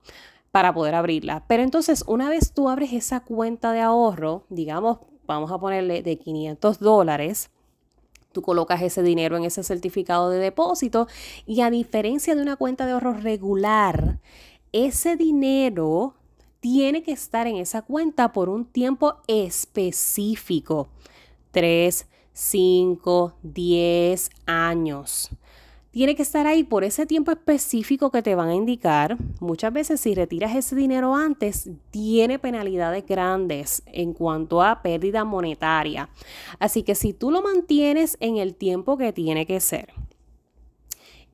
para 0.52 0.74
poder 0.74 0.96
abrirla. 0.96 1.44
Pero 1.48 1.64
entonces, 1.64 2.04
una 2.08 2.30
vez 2.30 2.54
tú 2.54 2.70
abres 2.70 2.94
esa 2.94 3.22
cuenta 3.22 3.72
de 3.72 3.82
ahorro, 3.82 4.46
digamos, 4.50 5.00
vamos 5.26 5.52
a 5.52 5.58
ponerle 5.60 6.04
de 6.04 6.18
500 6.18 6.80
dólares, 6.80 7.50
Tú 8.34 8.42
colocas 8.42 8.82
ese 8.82 9.04
dinero 9.04 9.38
en 9.38 9.46
ese 9.46 9.63
certificado 9.63 10.30
de 10.30 10.40
depósito 10.40 11.08
y 11.46 11.62
a 11.62 11.70
diferencia 11.70 12.36
de 12.36 12.42
una 12.42 12.58
cuenta 12.58 12.86
de 12.86 12.92
ahorro 12.92 13.13
regular, 13.13 14.20
ese 14.74 15.16
dinero 15.16 16.16
tiene 16.60 17.04
que 17.04 17.12
estar 17.12 17.48
en 17.48 17.58
esa 17.58 17.84
cuenta 17.84 18.34
por 18.34 18.50
un 18.50 18.66
tiempo 18.66 19.16
específico. 19.28 20.90
3, 21.52 22.08
5, 22.34 23.36
10 23.44 24.30
años 24.48 25.30
tiene 25.94 26.16
que 26.16 26.24
estar 26.24 26.48
ahí 26.48 26.64
por 26.64 26.84
ese 26.84 27.06
tiempo 27.06 27.30
específico 27.32 28.10
que 28.10 28.24
te 28.24 28.34
van 28.34 28.50
a 28.50 28.56
indicar. 28.56 29.16
Muchas 29.40 29.72
veces 29.72 30.02
si 30.02 30.16
retiras 30.16 30.56
ese 30.56 30.76
dinero 30.76 31.14
antes, 31.14 31.70
tiene 31.92 32.40
penalidades 32.40 33.06
grandes 33.06 33.84
en 33.86 34.14
cuanto 34.14 34.64
a 34.64 34.82
pérdida 34.82 35.24
monetaria. 35.24 36.10
Así 36.58 36.82
que 36.82 36.96
si 36.96 37.14
tú 37.14 37.30
lo 37.30 37.44
mantienes 37.44 38.18
en 38.22 38.38
el 38.38 38.56
tiempo 38.56 38.98
que 38.98 39.14
tiene 39.14 39.46
que 39.46 39.60
ser, 39.60 39.94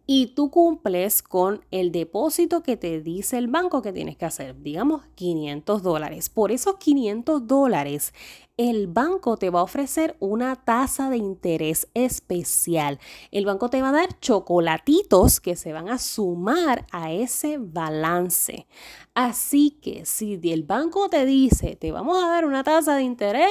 y 0.06 0.34
tú 0.34 0.50
cumples 0.50 1.22
con 1.22 1.63
el 1.72 1.94
depósito 1.94 2.62
que 2.62 2.75
te 2.75 3.00
dice 3.00 3.38
el 3.38 3.48
banco 3.48 3.82
que 3.82 3.94
tienes 3.94 4.18
que 4.18 4.25
hacer, 4.25 4.60
digamos 4.62 5.04
500 5.16 5.84
dólares. 5.84 6.30
Por 6.30 6.51
esos 6.51 6.78
500 6.78 7.48
dólares, 7.48 8.13
el 8.60 8.88
banco 8.88 9.38
te 9.38 9.50
va 9.50 9.62
a 9.62 9.63
ofrecer 9.63 10.18
una 10.20 10.58
tasa 10.58 11.10
de 11.10 11.16
interés 11.16 11.88
especial. 11.94 13.00
El 13.32 13.46
banco 13.46 13.70
te 13.70 13.82
va 13.82 13.88
a 13.88 13.94
dar 13.94 14.20
chocolatitos 14.20 15.39
que 15.39 15.56
se 15.56 15.72
van 15.72 15.88
a 15.88 15.98
sumar 15.98 16.86
a 16.92 17.13
ese 17.13 17.58
balance. 17.58 18.68
Así 19.13 19.80
que 19.82 20.06
si 20.06 20.38
el 20.44 20.63
banco 20.63 21.08
te 21.08 21.25
dice, 21.25 21.78
te 21.78 21.94
vamos 21.94 22.22
a 22.22 22.28
dar 22.28 22.44
una 22.44 22.66
tasa 22.66 22.98
de 22.98 23.04
interés 23.04 23.50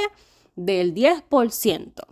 del 0.56 0.94
10%, 0.94 2.04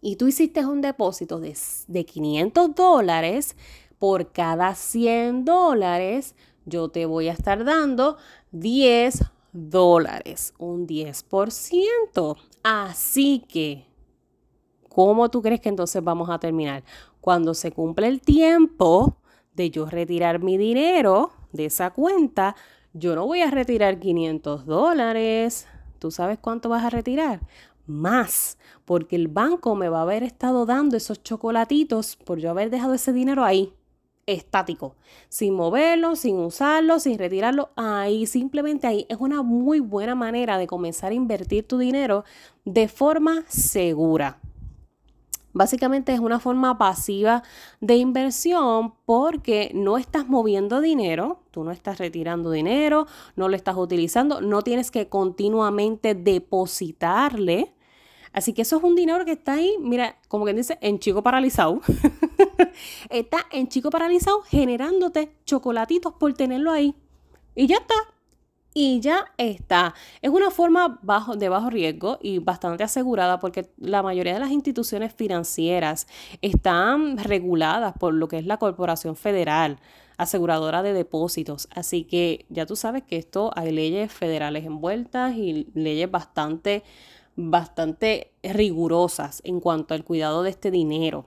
y 0.00 0.16
tú 0.16 0.28
hiciste 0.28 0.64
un 0.64 0.80
depósito 0.80 1.38
de, 1.40 1.54
de 1.88 2.06
500 2.06 2.74
dólares, 2.74 3.54
por 3.98 4.32
cada 4.32 4.74
100 4.74 5.44
dólares 5.44 6.34
yo 6.64 6.88
te 6.88 7.04
voy 7.04 7.28
a 7.28 7.32
estar 7.32 7.64
dando 7.64 8.16
10 8.52 9.24
dólares, 9.52 10.54
un 10.58 10.86
10%. 10.86 12.36
Así 12.62 13.44
que, 13.48 13.86
¿cómo 14.88 15.30
tú 15.30 15.42
crees 15.42 15.60
que 15.60 15.68
entonces 15.68 16.02
vamos 16.02 16.30
a 16.30 16.38
terminar? 16.38 16.84
Cuando 17.20 17.54
se 17.54 17.72
cumple 17.72 18.08
el 18.08 18.20
tiempo 18.20 19.16
de 19.54 19.70
yo 19.70 19.86
retirar 19.86 20.40
mi 20.42 20.56
dinero 20.56 21.32
de 21.52 21.66
esa 21.66 21.90
cuenta, 21.90 22.56
yo 22.92 23.14
no 23.14 23.26
voy 23.26 23.42
a 23.42 23.50
retirar 23.50 23.98
500 23.98 24.66
dólares, 24.66 25.66
¿tú 25.98 26.10
sabes 26.10 26.38
cuánto 26.38 26.68
vas 26.68 26.84
a 26.84 26.90
retirar? 26.90 27.40
Más, 27.86 28.58
porque 28.84 29.16
el 29.16 29.28
banco 29.28 29.74
me 29.74 29.88
va 29.88 30.00
a 30.00 30.02
haber 30.02 30.22
estado 30.22 30.66
dando 30.66 30.96
esos 30.96 31.22
chocolatitos 31.22 32.16
por 32.16 32.38
yo 32.38 32.50
haber 32.50 32.70
dejado 32.70 32.94
ese 32.94 33.12
dinero 33.12 33.44
ahí 33.44 33.77
estático, 34.28 34.94
sin 35.28 35.54
moverlo, 35.54 36.14
sin 36.14 36.36
usarlo, 36.36 37.00
sin 37.00 37.18
retirarlo, 37.18 37.70
ahí, 37.76 38.26
simplemente 38.26 38.86
ahí. 38.86 39.06
Es 39.08 39.16
una 39.18 39.42
muy 39.42 39.80
buena 39.80 40.14
manera 40.14 40.58
de 40.58 40.66
comenzar 40.66 41.12
a 41.12 41.14
invertir 41.14 41.66
tu 41.66 41.78
dinero 41.78 42.24
de 42.64 42.88
forma 42.88 43.44
segura. 43.48 44.38
Básicamente 45.54 46.12
es 46.12 46.20
una 46.20 46.38
forma 46.38 46.76
pasiva 46.76 47.42
de 47.80 47.96
inversión 47.96 48.94
porque 49.06 49.72
no 49.74 49.96
estás 49.96 50.28
moviendo 50.28 50.80
dinero, 50.80 51.40
tú 51.50 51.64
no 51.64 51.72
estás 51.72 51.98
retirando 51.98 52.50
dinero, 52.50 53.06
no 53.34 53.48
lo 53.48 53.56
estás 53.56 53.76
utilizando, 53.76 54.40
no 54.40 54.62
tienes 54.62 54.90
que 54.90 55.08
continuamente 55.08 56.14
depositarle 56.14 57.74
Así 58.32 58.52
que 58.52 58.62
eso 58.62 58.76
es 58.76 58.82
un 58.82 58.94
dinero 58.94 59.24
que 59.24 59.32
está 59.32 59.54
ahí, 59.54 59.74
mira, 59.80 60.16
como 60.28 60.44
quien 60.44 60.56
dice, 60.56 60.78
en 60.80 60.98
chico 60.98 61.22
paralizado. 61.22 61.80
está 63.10 63.46
en 63.50 63.68
chico 63.68 63.90
paralizado 63.90 64.42
generándote 64.42 65.32
chocolatitos 65.44 66.12
por 66.14 66.34
tenerlo 66.34 66.70
ahí. 66.70 66.94
Y 67.54 67.66
ya 67.66 67.76
está. 67.76 67.94
Y 68.74 69.00
ya 69.00 69.24
está. 69.38 69.94
Es 70.22 70.30
una 70.30 70.50
forma 70.50 71.00
de 71.36 71.48
bajo 71.48 71.70
riesgo 71.70 72.18
y 72.22 72.38
bastante 72.38 72.84
asegurada 72.84 73.40
porque 73.40 73.70
la 73.78 74.02
mayoría 74.02 74.34
de 74.34 74.40
las 74.40 74.52
instituciones 74.52 75.12
financieras 75.12 76.06
están 76.42 77.18
reguladas 77.18 77.94
por 77.98 78.14
lo 78.14 78.28
que 78.28 78.38
es 78.38 78.46
la 78.46 78.58
Corporación 78.58 79.16
Federal 79.16 79.78
aseguradora 80.18 80.82
de 80.82 80.92
depósitos. 80.92 81.68
Así 81.74 82.04
que 82.04 82.44
ya 82.50 82.66
tú 82.66 82.76
sabes 82.76 83.04
que 83.04 83.16
esto 83.16 83.50
hay 83.56 83.72
leyes 83.72 84.12
federales 84.12 84.66
envueltas 84.66 85.34
y 85.34 85.68
leyes 85.74 86.10
bastante 86.10 86.82
bastante 87.38 88.32
rigurosas 88.42 89.40
en 89.44 89.60
cuanto 89.60 89.94
al 89.94 90.04
cuidado 90.04 90.42
de 90.42 90.50
este 90.50 90.72
dinero. 90.72 91.24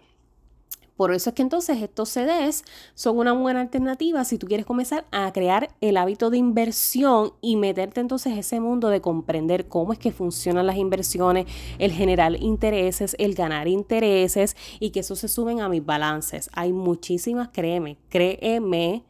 Por 0.98 1.13
eso 1.13 1.30
es 1.32 1.36
que 1.36 1.41
entonces 1.41 1.82
estos 1.82 2.10
CDs 2.10 2.63
son 2.94 3.18
una 3.18 3.32
buena 3.32 3.62
alternativa 3.62 4.24
si 4.24 4.38
tú 4.38 4.46
quieres 4.46 4.68
comenzar 4.68 5.06
a 5.12 5.32
crear 5.32 5.70
el 5.80 5.98
hábito 5.98 6.30
de 6.30 6.38
inversión 6.38 7.34
y 7.41 7.56
meterte 7.56 8.01
entonces 8.01 8.38
ese 8.38 8.60
mundo 8.60 8.89
de 8.89 9.01
comprender 9.01 9.68
cómo 9.68 9.94
es 9.94 10.00
que 10.00 10.12
funcionan 10.12 10.68
las 10.68 10.75
inversiones, 10.75 11.48
el 11.80 11.91
generar 11.91 12.36
intereses, 12.36 13.15
el 13.18 13.34
ganar 13.34 13.68
intereses 13.68 14.56
y 14.80 14.91
que 14.91 15.00
eso 15.00 15.15
se 15.15 15.27
suben 15.27 15.62
a 15.62 15.70
mis 15.70 15.84
balances. 15.84 16.51
Hay 16.53 16.72
muchísimas, 16.72 17.48
créeme, 17.48 17.98
créeme 18.10 19.03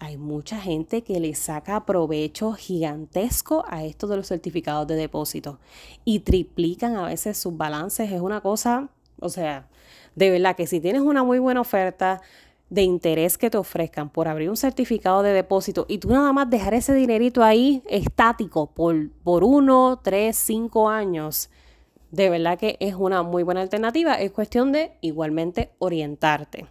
hay 0.00 0.16
mucha 0.16 0.60
gente 0.60 1.02
que 1.02 1.18
le 1.18 1.34
saca 1.34 1.84
provecho 1.84 2.52
gigantesco 2.52 3.64
a 3.68 3.84
esto 3.84 4.06
de 4.06 4.16
los 4.16 4.28
certificados 4.28 4.86
de 4.86 4.94
depósito 4.94 5.58
y 6.04 6.20
triplican 6.20 6.96
a 6.96 7.06
veces 7.06 7.36
sus 7.36 7.56
balances. 7.56 8.12
Es 8.12 8.20
una 8.20 8.40
cosa, 8.40 8.88
o 9.20 9.28
sea, 9.28 9.68
de 10.14 10.30
verdad 10.30 10.56
que 10.56 10.66
si 10.66 10.80
tienes 10.80 11.02
una 11.02 11.24
muy 11.24 11.38
buena 11.38 11.60
oferta 11.60 12.20
de 12.70 12.82
interés 12.82 13.38
que 13.38 13.50
te 13.50 13.56
ofrezcan 13.56 14.10
por 14.10 14.28
abrir 14.28 14.50
un 14.50 14.56
certificado 14.56 15.22
de 15.22 15.32
depósito 15.32 15.86
y 15.88 15.98
tú 15.98 16.10
nada 16.10 16.32
más 16.32 16.50
dejar 16.50 16.74
ese 16.74 16.94
dinerito 16.94 17.42
ahí 17.42 17.82
estático 17.88 18.66
por, 18.66 19.10
por 19.24 19.42
uno, 19.42 20.00
tres, 20.02 20.36
cinco 20.36 20.88
años, 20.88 21.50
de 22.10 22.30
verdad 22.30 22.58
que 22.58 22.76
es 22.80 22.94
una 22.94 23.22
muy 23.22 23.42
buena 23.42 23.62
alternativa. 23.62 24.14
Es 24.14 24.30
cuestión 24.30 24.72
de 24.72 24.92
igualmente 25.00 25.72
orientarte. 25.78 26.66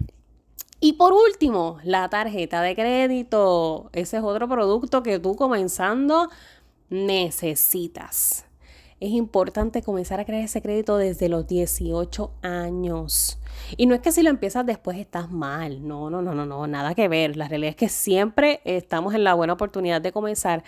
Y 0.79 0.93
por 0.93 1.13
último, 1.13 1.79
la 1.84 2.07
tarjeta 2.10 2.62
de 2.62 2.75
crédito. 2.75 3.89
Ese 3.93 4.17
es 4.17 4.24
otro 4.24 4.48
producto 4.48 5.01
que 5.01 5.19
tú 5.19 5.36
comenzando 5.36 6.29
necesitas. 6.89 8.46
Es 9.00 9.12
importante 9.12 9.84
comenzar 9.84 10.19
a 10.19 10.25
crear 10.25 10.43
ese 10.43 10.62
crédito 10.62 10.98
desde 10.98 11.29
los 11.29 11.48
18 11.48 12.31
años. 12.41 13.39
Y 13.75 13.86
no 13.86 13.96
es 13.96 14.01
que 14.01 14.12
si 14.12 14.24
lo 14.24 14.29
empiezas 14.29 14.65
después 14.65 14.98
estás 14.98 15.31
mal. 15.31 15.88
No, 15.88 16.10
no, 16.10 16.22
no, 16.22 16.34
no, 16.34 16.46
no, 16.46 16.67
nada 16.67 16.96
que 16.96 17.07
ver. 17.07 17.37
La 17.37 17.48
realidad 17.48 17.72
es 17.72 17.75
que 17.75 17.90
siempre 17.90 18.61
estamos 18.63 19.13
en 19.13 19.24
la 19.24 19.33
buena 19.33 19.53
oportunidad 19.53 20.01
de 20.01 20.11
comenzar, 20.11 20.63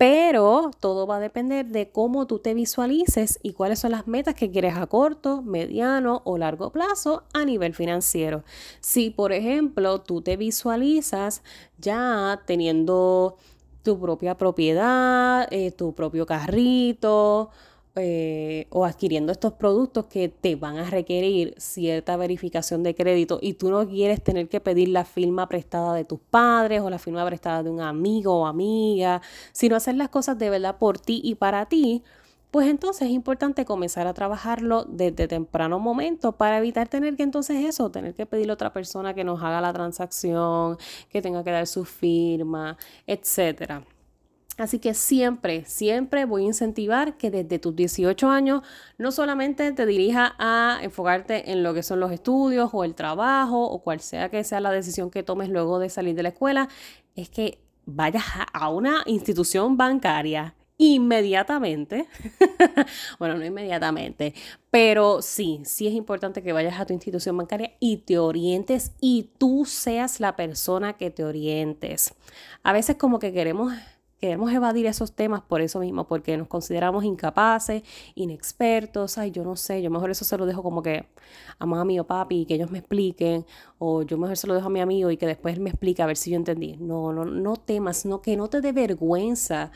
pero 0.00 0.70
todo 0.80 1.06
va 1.06 1.16
a 1.16 1.20
depender 1.20 1.66
de 1.66 1.90
cómo 1.90 2.26
tú 2.26 2.38
te 2.38 2.54
visualices 2.54 3.38
y 3.42 3.52
cuáles 3.52 3.80
son 3.80 3.90
las 3.90 4.06
metas 4.06 4.34
que 4.34 4.50
quieres 4.50 4.78
a 4.78 4.86
corto, 4.86 5.42
mediano 5.42 6.22
o 6.24 6.38
largo 6.38 6.72
plazo 6.72 7.24
a 7.34 7.44
nivel 7.44 7.74
financiero. 7.74 8.42
Si, 8.80 9.10
por 9.10 9.30
ejemplo, 9.30 10.00
tú 10.00 10.22
te 10.22 10.38
visualizas 10.38 11.42
ya 11.76 12.40
teniendo 12.46 13.36
tu 13.82 14.00
propia 14.00 14.38
propiedad, 14.38 15.46
eh, 15.50 15.70
tu 15.70 15.94
propio 15.94 16.24
carrito, 16.24 17.50
eh, 17.96 18.68
o 18.70 18.84
adquiriendo 18.84 19.32
estos 19.32 19.54
productos 19.54 20.06
que 20.06 20.28
te 20.28 20.54
van 20.54 20.78
a 20.78 20.88
requerir 20.88 21.54
cierta 21.58 22.16
verificación 22.16 22.84
de 22.84 22.94
crédito 22.94 23.40
y 23.42 23.54
tú 23.54 23.70
no 23.70 23.88
quieres 23.88 24.22
tener 24.22 24.48
que 24.48 24.60
pedir 24.60 24.90
la 24.90 25.04
firma 25.04 25.48
prestada 25.48 25.94
de 25.94 26.04
tus 26.04 26.20
padres 26.20 26.82
o 26.82 26.90
la 26.90 26.98
firma 27.00 27.26
prestada 27.26 27.64
de 27.64 27.70
un 27.70 27.80
amigo 27.80 28.42
o 28.42 28.46
amiga, 28.46 29.20
sino 29.52 29.74
hacer 29.74 29.96
las 29.96 30.08
cosas 30.08 30.38
de 30.38 30.50
verdad 30.50 30.78
por 30.78 31.00
ti 31.00 31.20
y 31.24 31.34
para 31.34 31.66
ti, 31.66 32.04
pues 32.50 32.68
entonces 32.68 33.08
es 33.08 33.12
importante 33.12 33.64
comenzar 33.64 34.06
a 34.06 34.14
trabajarlo 34.14 34.84
desde 34.84 35.28
temprano 35.28 35.78
momento 35.78 36.32
para 36.32 36.58
evitar 36.58 36.88
tener 36.88 37.16
que 37.16 37.22
entonces 37.24 37.64
eso, 37.64 37.90
tener 37.90 38.14
que 38.14 38.26
pedirle 38.26 38.52
a 38.52 38.54
otra 38.54 38.72
persona 38.72 39.14
que 39.14 39.24
nos 39.24 39.42
haga 39.42 39.60
la 39.60 39.72
transacción, 39.72 40.76
que 41.08 41.22
tenga 41.22 41.44
que 41.44 41.50
dar 41.50 41.66
su 41.66 41.84
firma, 41.84 42.76
etcétera. 43.06 43.84
Así 44.60 44.78
que 44.78 44.92
siempre, 44.92 45.64
siempre 45.64 46.26
voy 46.26 46.42
a 46.42 46.48
incentivar 46.48 47.16
que 47.16 47.30
desde 47.30 47.58
tus 47.58 47.74
18 47.74 48.28
años 48.28 48.62
no 48.98 49.10
solamente 49.10 49.72
te 49.72 49.86
dirija 49.86 50.34
a 50.38 50.80
enfocarte 50.82 51.50
en 51.50 51.62
lo 51.62 51.72
que 51.72 51.82
son 51.82 51.98
los 51.98 52.12
estudios 52.12 52.68
o 52.74 52.84
el 52.84 52.94
trabajo 52.94 53.64
o 53.64 53.82
cual 53.82 54.00
sea 54.00 54.28
que 54.28 54.44
sea 54.44 54.60
la 54.60 54.70
decisión 54.70 55.10
que 55.10 55.22
tomes 55.22 55.48
luego 55.48 55.78
de 55.78 55.88
salir 55.88 56.14
de 56.14 56.24
la 56.24 56.28
escuela, 56.28 56.68
es 57.16 57.30
que 57.30 57.62
vayas 57.86 58.22
a 58.52 58.68
una 58.68 59.02
institución 59.06 59.78
bancaria 59.78 60.54
inmediatamente. 60.76 62.06
bueno, 63.18 63.36
no 63.36 63.46
inmediatamente, 63.46 64.34
pero 64.70 65.22
sí, 65.22 65.62
sí 65.64 65.86
es 65.86 65.94
importante 65.94 66.42
que 66.42 66.52
vayas 66.52 66.78
a 66.78 66.84
tu 66.84 66.92
institución 66.92 67.34
bancaria 67.34 67.72
y 67.80 67.98
te 67.98 68.18
orientes 68.18 68.92
y 69.00 69.30
tú 69.38 69.64
seas 69.64 70.20
la 70.20 70.36
persona 70.36 70.98
que 70.98 71.10
te 71.10 71.24
orientes. 71.24 72.12
A 72.62 72.74
veces 72.74 72.96
como 72.96 73.18
que 73.18 73.32
queremos 73.32 73.72
queremos 74.20 74.52
evadir 74.52 74.86
esos 74.86 75.12
temas 75.12 75.40
por 75.42 75.60
eso 75.60 75.80
mismo, 75.80 76.06
porque 76.06 76.36
nos 76.36 76.46
consideramos 76.46 77.04
incapaces, 77.04 77.82
inexpertos, 78.14 79.18
ay, 79.18 79.30
yo 79.30 79.42
no 79.44 79.56
sé, 79.56 79.82
yo 79.82 79.90
mejor 79.90 80.10
eso 80.10 80.24
se 80.24 80.36
lo 80.36 80.46
dejo 80.46 80.62
como 80.62 80.82
que 80.82 81.06
a 81.58 81.66
mami 81.66 81.98
o 81.98 82.06
papi 82.06 82.42
y 82.42 82.46
que 82.46 82.54
ellos 82.54 82.70
me 82.70 82.78
expliquen, 82.78 83.46
o 83.78 84.02
yo 84.02 84.18
mejor 84.18 84.36
se 84.36 84.46
lo 84.46 84.54
dejo 84.54 84.66
a 84.66 84.70
mi 84.70 84.80
amigo 84.80 85.10
y 85.10 85.16
que 85.16 85.26
después 85.26 85.54
él 85.54 85.60
me 85.60 85.70
explique 85.70 86.02
a 86.02 86.06
ver 86.06 86.16
si 86.16 86.30
yo 86.30 86.36
entendí. 86.36 86.76
No, 86.76 87.12
no, 87.12 87.24
no 87.24 87.56
temas, 87.56 88.04
no, 88.04 88.20
que 88.20 88.36
no 88.36 88.48
te 88.48 88.60
dé 88.60 88.72
vergüenza 88.72 89.70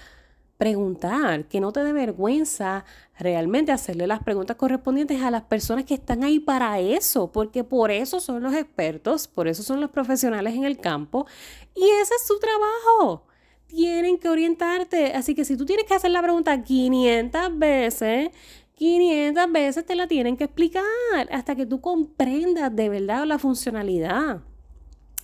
preguntar, 0.59 1.47
que 1.49 1.61
no 1.61 1.73
te 1.73 1.83
dé 1.83 1.93
vergüenza 1.93 2.85
realmente 3.19 3.73
hacerle 3.73 4.07
las 4.07 4.23
preguntas 4.23 4.57
correspondientes 4.57 5.21
a 5.23 5.31
las 5.31 5.43
personas 5.43 5.85
que 5.85 5.95
están 5.95 6.23
ahí 6.23 6.39
para 6.39 6.79
eso, 6.79 7.33
porque 7.33 7.65
por 7.65 7.91
eso 7.91 8.21
son 8.21 8.43
los 8.43 8.55
expertos, 8.55 9.27
por 9.27 9.49
eso 9.49 9.63
son 9.63 9.81
los 9.81 9.91
profesionales 9.91 10.55
en 10.55 10.65
el 10.65 10.79
campo 10.79 11.27
y 11.75 11.83
ese 11.83 12.15
es 12.15 12.27
su 12.27 12.39
trabajo 12.39 13.27
tienen 13.75 14.19
que 14.19 14.29
orientarte. 14.29 15.13
Así 15.15 15.35
que 15.35 15.45
si 15.45 15.57
tú 15.57 15.67
tienes 15.67 15.85
que 15.85 15.95
hacer 15.95 16.11
la 16.11 16.23
pregunta 16.23 16.63
500 16.63 17.59
veces, 17.59 18.31
500 18.77 19.53
veces 19.53 19.85
te 19.85 19.95
la 19.95 20.07
tienen 20.07 20.37
que 20.37 20.45
explicar 20.45 20.85
hasta 21.31 21.55
que 21.55 21.67
tú 21.67 21.81
comprendas 21.81 22.75
de 22.75 22.89
verdad 22.89 23.25
la 23.27 23.39
funcionalidad 23.39 24.43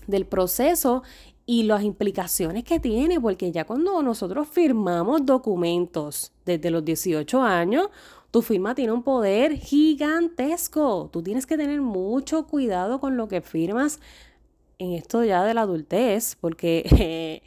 del 0.07 0.27
proceso 0.27 1.03
y 1.47 1.65
las 1.65 1.83
implicaciones 1.83 2.65
que 2.65 2.79
tiene, 2.79 3.21
porque 3.21 3.51
ya 3.51 3.65
cuando 3.65 4.03
nosotros 4.03 4.49
firmamos 4.49 5.25
documentos 5.25 6.33
desde 6.45 6.71
los 6.71 6.85
18 6.85 7.43
años, 7.43 7.89
tu 8.31 8.43
firma 8.43 8.75
tiene 8.75 8.93
un 8.93 9.03
poder 9.03 9.57
gigantesco. 9.57 11.09
Tú 11.13 11.23
tienes 11.23 11.47
que 11.47 11.57
tener 11.57 11.81
mucho 11.81 12.47
cuidado 12.47 13.01
con 13.01 13.17
lo 13.17 13.27
que 13.27 13.41
firmas 13.41 14.01
en 14.79 14.93
esto 14.93 15.25
ya 15.25 15.45
de 15.45 15.55
la 15.55 15.63
adultez, 15.63 16.37
porque 16.41 17.43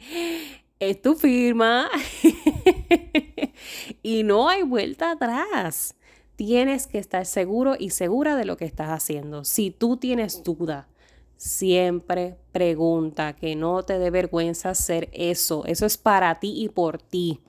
es 0.80 1.00
tu 1.00 1.14
firma 1.14 1.88
y 4.02 4.22
no 4.22 4.48
hay 4.48 4.62
vuelta 4.62 5.12
atrás. 5.12 5.94
Tienes 6.36 6.86
que 6.86 6.98
estar 6.98 7.26
seguro 7.26 7.76
y 7.78 7.90
segura 7.90 8.36
de 8.36 8.44
lo 8.44 8.56
que 8.56 8.64
estás 8.64 8.88
haciendo. 8.88 9.44
Si 9.44 9.70
tú 9.70 9.96
tienes 9.96 10.42
duda, 10.42 10.88
siempre 11.36 12.36
pregunta, 12.52 13.34
que 13.34 13.54
no 13.54 13.82
te 13.84 13.98
dé 13.98 14.10
vergüenza 14.10 14.70
hacer 14.70 15.08
eso. 15.12 15.64
Eso 15.66 15.86
es 15.86 15.96
para 15.96 16.40
ti 16.40 16.54
y 16.56 16.68
por 16.68 17.00
ti. 17.00 17.40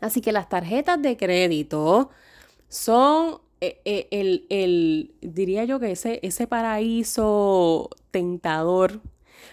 Así 0.00 0.20
que 0.20 0.32
las 0.32 0.48
tarjetas 0.48 1.00
de 1.00 1.16
crédito 1.16 2.10
son 2.68 3.40
eh, 3.60 3.80
eh, 3.84 4.08
el, 4.10 4.46
el, 4.50 5.14
diría 5.20 5.64
yo 5.64 5.78
que 5.78 5.92
ese, 5.92 6.18
ese 6.24 6.48
paraíso 6.48 7.90
tentador 8.10 9.00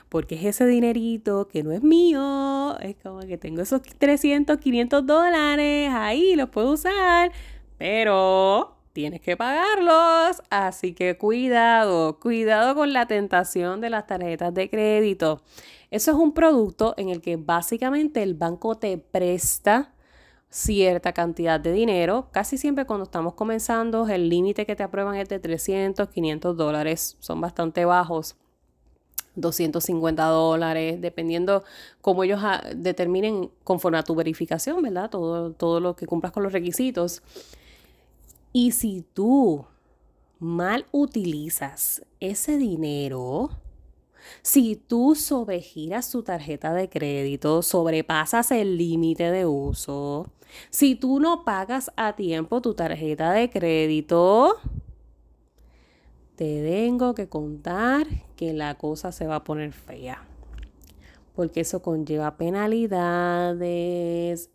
porque 0.10 0.36
es 0.36 0.44
ese 0.46 0.66
dinerito 0.66 1.48
que 1.48 1.64
no 1.64 1.72
es 1.72 1.84
mío. 1.84 2.78
Es 2.80 2.96
como 3.02 3.20
que 3.20 3.38
tengo 3.38 3.62
esos 3.62 3.82
300, 3.82 4.58
500 4.58 5.06
dólares 5.06 5.90
ahí, 5.94 6.36
los 6.36 6.50
puedo 6.50 6.72
usar, 6.72 7.32
pero 7.78 8.76
tienes 8.94 9.22
que 9.22 9.38
pagarlos. 9.38 10.42
Así 10.50 10.94
que 10.94 11.18
cuidado, 11.18 12.20
cuidado 12.20 12.76
con 12.76 12.92
la 12.94 13.06
tentación 13.08 13.82
de 13.82 13.90
las 13.90 14.08
tarjetas 14.08 14.54
de 14.54 14.70
crédito. 14.70 15.42
Eso 15.92 16.12
es 16.12 16.18
un 16.18 16.34
producto 16.34 16.94
en 16.98 17.10
el 17.10 17.22
que 17.22 17.38
básicamente 17.38 18.22
el 18.24 18.34
banco 18.34 18.76
te 18.76 18.98
presta 18.98 19.94
cierta 20.50 21.14
cantidad 21.14 21.60
de 21.60 21.72
dinero. 21.72 22.30
Casi 22.32 22.58
siempre 22.58 22.86
cuando 22.86 23.04
estamos 23.06 23.36
comenzando, 23.36 24.08
el 24.08 24.30
límite 24.30 24.66
que 24.66 24.76
te 24.76 24.84
aprueban 24.84 25.16
es 25.16 25.30
de 25.30 25.40
300, 25.40 26.10
500 26.10 26.58
dólares. 26.58 27.18
Son 27.20 27.40
bastante 27.40 27.86
bajos. 27.86 28.36
250 29.42 30.24
dólares, 30.26 31.02
dependiendo 31.02 31.64
cómo 32.02 32.24
ellos 32.24 32.40
ah, 32.44 32.64
determinen 32.76 33.50
conforme 33.64 33.98
a 33.98 34.04
tu 34.04 34.16
verificación, 34.16 34.82
¿verdad? 34.82 35.10
Todo, 35.10 35.52
todo 35.52 35.80
lo 35.80 35.96
que 35.96 36.08
cumplas 36.08 36.32
con 36.32 36.44
los 36.44 36.54
requisitos. 36.54 37.22
Y 38.54 38.72
si 38.72 39.06
tú 39.14 39.66
mal 40.40 40.86
utilizas 40.92 42.02
ese 42.20 42.58
dinero, 42.58 43.50
si 44.42 44.76
tú 44.76 45.16
sobregiras 45.16 46.10
tu 46.12 46.24
tarjeta 46.24 46.74
de 46.74 46.90
crédito, 46.90 47.62
sobrepasas 47.62 48.52
el 48.52 48.78
límite 48.78 49.32
de 49.32 49.46
uso, 49.46 50.32
si 50.70 50.96
tú 50.96 51.20
no 51.20 51.44
pagas 51.44 51.92
a 51.96 52.16
tiempo 52.16 52.62
tu 52.62 52.74
tarjeta 52.74 53.32
de 53.32 53.50
crédito, 53.50 54.58
te 56.40 56.64
tengo 56.64 57.16
que 57.16 57.28
contar 57.28 58.08
que 58.38 58.54
la 58.54 58.76
cosa 58.76 59.12
se 59.12 59.28
va 59.28 59.36
a 59.36 59.44
poner 59.44 59.74
fea. 59.74 60.26
Porque 61.36 61.60
eso 61.60 61.82
conlleva 61.82 62.38
penalidades, 62.38 63.60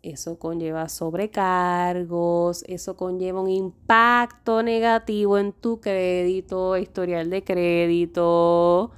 eso 0.01 0.39
conlleva 0.39 0.89
sobrecargos, 0.89 2.63
eso 2.63 2.97
conlleva 2.97 3.39
un 3.39 3.51
impacto 3.51 4.63
negativo 4.63 5.37
en 5.37 5.53
tu 5.53 5.79
crédito, 5.79 6.75
historial 6.75 7.29
de 7.29 7.43
crédito. 7.43 8.89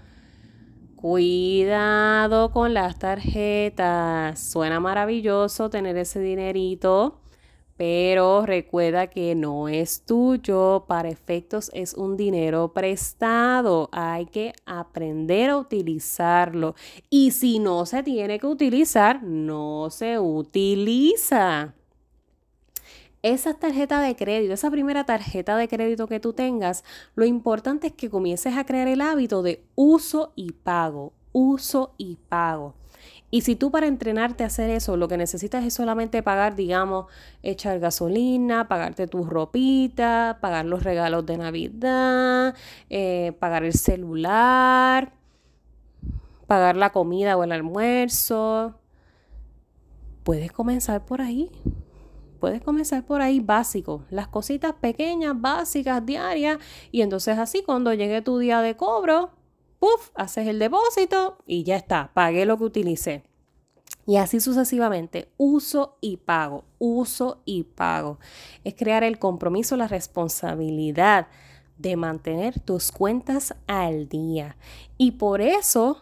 Cuidado 0.95 2.51
con 2.51 2.73
las 2.73 2.99
tarjetas. 2.99 4.39
Suena 4.39 4.79
maravilloso 4.79 5.69
tener 5.69 5.97
ese 5.97 6.21
dinerito, 6.21 7.19
pero 7.77 8.45
recuerda 8.45 9.07
que 9.07 9.35
no 9.35 9.69
es 9.69 10.01
tuyo. 10.01 10.85
Para 10.87 11.09
efectos 11.09 11.69
es 11.73 11.93
un 11.93 12.17
dinero 12.17 12.73
prestado. 12.73 13.89
Hay 13.91 14.25
que 14.25 14.53
aprender 14.65 15.51
a 15.51 15.57
utilizarlo. 15.57 16.75
Y 17.09 17.31
si 17.31 17.59
no 17.59 17.85
se 17.85 18.01
tiene 18.03 18.39
que 18.39 18.47
utilizar, 18.47 19.21
no 19.23 19.89
se 19.91 20.19
utiliza 20.19 21.75
esa 23.21 23.53
tarjeta 23.55 24.01
de 24.01 24.15
crédito, 24.15 24.53
esa 24.53 24.71
primera 24.71 25.05
tarjeta 25.05 25.57
de 25.57 25.67
crédito 25.67 26.07
que 26.07 26.19
tú 26.19 26.33
tengas, 26.33 26.83
lo 27.15 27.25
importante 27.25 27.87
es 27.87 27.93
que 27.93 28.09
comiences 28.09 28.55
a 28.55 28.65
crear 28.65 28.87
el 28.87 29.01
hábito 29.01 29.41
de 29.41 29.63
uso 29.75 30.33
y 30.35 30.51
pago, 30.51 31.13
uso 31.33 31.93
y 31.97 32.17
pago. 32.29 32.75
Y 33.29 33.41
si 33.41 33.55
tú 33.55 33.71
para 33.71 33.87
entrenarte 33.87 34.43
a 34.43 34.47
hacer 34.47 34.69
eso, 34.69 34.95
lo 34.95 35.09
que 35.09 35.17
necesitas 35.17 35.65
es 35.65 35.73
solamente 35.73 36.23
pagar, 36.23 36.55
digamos, 36.55 37.07
echar 37.43 37.79
gasolina, 37.79 38.69
pagarte 38.69 39.07
tu 39.07 39.25
ropita, 39.25 40.37
pagar 40.39 40.65
los 40.65 40.83
regalos 40.83 41.25
de 41.25 41.37
Navidad, 41.37 42.55
eh, 42.89 43.33
pagar 43.39 43.65
el 43.65 43.73
celular, 43.73 45.11
pagar 46.47 46.77
la 46.77 46.91
comida 46.91 47.35
o 47.35 47.43
el 47.43 47.51
almuerzo, 47.51 48.75
puedes 50.23 50.51
comenzar 50.51 51.05
por 51.05 51.21
ahí. 51.21 51.51
Puedes 52.39 52.61
comenzar 52.61 53.03
por 53.03 53.21
ahí 53.21 53.39
básico, 53.39 54.03
las 54.11 54.27
cositas 54.27 54.73
pequeñas, 54.73 55.33
básicas, 55.41 56.05
diarias, 56.05 56.59
y 56.91 57.01
entonces 57.01 57.39
así 57.39 57.63
cuando 57.63 57.93
llegue 57.93 58.21
tu 58.21 58.37
día 58.37 58.61
de 58.61 58.77
cobro, 58.77 59.31
puff, 59.79 60.11
haces 60.15 60.47
el 60.47 60.59
depósito 60.59 61.37
y 61.45 61.63
ya 61.63 61.75
está, 61.75 62.11
pagué 62.13 62.45
lo 62.45 62.57
que 62.57 62.63
utilicé. 62.65 63.23
Y 64.05 64.15
así 64.17 64.39
sucesivamente, 64.39 65.29
uso 65.35 65.97
y 65.99 66.17
pago, 66.17 66.63
uso 66.79 67.41
y 67.43 67.63
pago. 67.63 68.19
Es 68.63 68.73
crear 68.73 69.03
el 69.03 69.19
compromiso, 69.19 69.75
la 69.75 69.87
responsabilidad 69.87 71.27
de 71.77 71.95
mantener 71.97 72.59
tus 72.59 72.91
cuentas 72.91 73.53
al 73.67 74.07
día. 74.07 74.55
Y 74.97 75.11
por 75.11 75.41
eso 75.41 75.99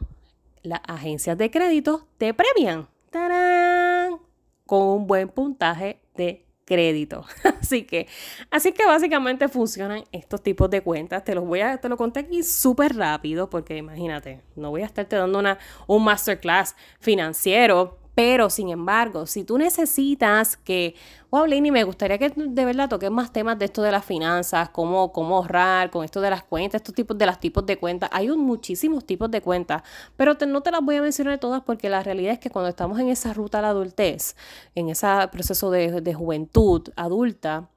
las 0.61 0.81
agencias 0.87 1.37
de 1.37 1.49
crédito 1.49 2.07
te 2.17 2.33
premian. 2.33 2.87
¡Tarán! 3.09 4.19
Con 4.65 4.81
un 4.83 5.07
buen 5.07 5.29
puntaje 5.29 6.01
de 6.15 6.44
crédito. 6.65 7.25
Así 7.61 7.83
que, 7.83 8.07
así 8.51 8.73
que 8.73 8.85
básicamente 8.85 9.47
funcionan 9.47 10.03
estos 10.11 10.43
tipos 10.43 10.69
de 10.69 10.81
cuentas. 10.81 11.23
Te 11.23 11.33
los 11.33 11.45
voy 11.45 11.61
a, 11.61 11.77
te 11.77 11.89
lo 11.89 11.97
conté 11.97 12.19
aquí 12.21 12.43
súper 12.43 12.95
rápido 12.95 13.49
porque 13.49 13.77
imagínate, 13.77 14.41
no 14.55 14.69
voy 14.69 14.81
a 14.81 14.85
estarte 14.85 15.15
dando 15.15 15.39
una, 15.39 15.57
un 15.87 16.03
masterclass 16.03 16.75
financiero 16.99 17.97
pero, 18.15 18.49
sin 18.49 18.69
embargo, 18.69 19.25
si 19.25 19.43
tú 19.43 19.57
necesitas 19.57 20.55
que, 20.55 20.95
wow, 21.31 21.45
Lenny, 21.45 21.69
me 21.69 21.83
gustaría 21.83 22.17
que 22.17 22.29
de 22.29 22.65
verdad 22.65 22.87
toques 22.87 23.11
más 23.11 23.33
temas 23.33 23.59
de 23.59 23.65
esto 23.65 23.81
de 23.81 23.91
las 23.91 24.05
finanzas, 24.05 24.69
cómo, 24.69 25.11
cómo 25.11 25.35
ahorrar, 25.37 25.91
con 25.91 26.05
esto 26.05 26.21
de 26.21 26.29
las 26.29 26.43
cuentas, 26.43 26.79
estos 26.79 26.95
tipos 26.95 27.17
de 27.17 27.25
los 27.25 27.39
tipos 27.41 27.65
de 27.65 27.77
cuentas. 27.77 28.09
Hay 28.13 28.29
muchísimos 28.29 29.05
tipos 29.05 29.29
de 29.29 29.41
cuentas, 29.41 29.83
pero 30.15 30.35
no 30.47 30.61
te 30.61 30.71
las 30.71 30.81
voy 30.81 30.95
a 30.95 31.01
mencionar 31.01 31.39
todas 31.39 31.61
porque 31.63 31.89
la 31.89 32.03
realidad 32.03 32.33
es 32.33 32.39
que 32.39 32.49
cuando 32.49 32.69
estamos 32.69 32.99
en 32.99 33.09
esa 33.09 33.33
ruta 33.33 33.59
a 33.59 33.61
la 33.61 33.69
adultez, 33.69 34.37
en 34.75 34.89
ese 34.89 35.07
proceso 35.31 35.69
de, 35.69 35.99
de 36.01 36.13
juventud 36.13 36.83
adulta, 36.95 37.69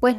pues 0.00 0.16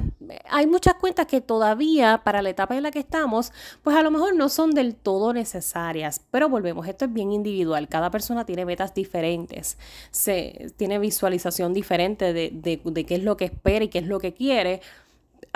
hay 0.49 0.67
muchas 0.67 0.95
cuentas 0.95 1.27
que 1.27 1.41
todavía 1.41 2.21
para 2.23 2.41
la 2.41 2.49
etapa 2.49 2.75
en 2.75 2.83
la 2.83 2.91
que 2.91 2.99
estamos, 2.99 3.51
pues 3.83 3.95
a 3.95 4.01
lo 4.01 4.11
mejor 4.11 4.35
no 4.35 4.49
son 4.49 4.71
del 4.71 4.95
todo 4.95 5.33
necesarias, 5.33 6.21
pero 6.31 6.49
volvemos, 6.49 6.87
esto 6.87 7.05
es 7.05 7.13
bien 7.13 7.31
individual, 7.31 7.87
cada 7.87 8.11
persona 8.11 8.45
tiene 8.45 8.65
metas 8.65 8.93
diferentes, 8.93 9.77
se, 10.11 10.73
tiene 10.77 10.99
visualización 10.99 11.73
diferente 11.73 12.33
de, 12.33 12.51
de, 12.53 12.81
de 12.83 13.05
qué 13.05 13.15
es 13.15 13.23
lo 13.23 13.37
que 13.37 13.45
espera 13.45 13.85
y 13.85 13.89
qué 13.89 13.99
es 13.99 14.07
lo 14.07 14.19
que 14.19 14.33
quiere, 14.33 14.81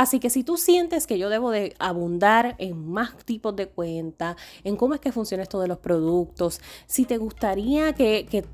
Así 0.02 0.20
que 0.20 0.32
si 0.32 0.44
tú 0.44 0.58
sientes 0.58 1.06
que 1.06 1.20
yo 1.20 1.30
debo 1.30 1.52
de 1.52 1.76
abundar 1.78 2.56
en 2.58 2.92
más 2.92 3.16
tipos 3.24 3.56
de 3.56 3.68
cuenta, 3.68 4.36
en 4.64 4.76
cómo 4.76 4.96
es 4.96 5.00
que 5.00 5.12
funciona 5.12 5.44
esto 5.44 5.60
de 5.60 5.68
los 5.68 5.78
productos, 5.78 6.60
si 6.88 7.06
te 7.06 7.18
gustaría 7.18 7.94
que, 7.94 8.48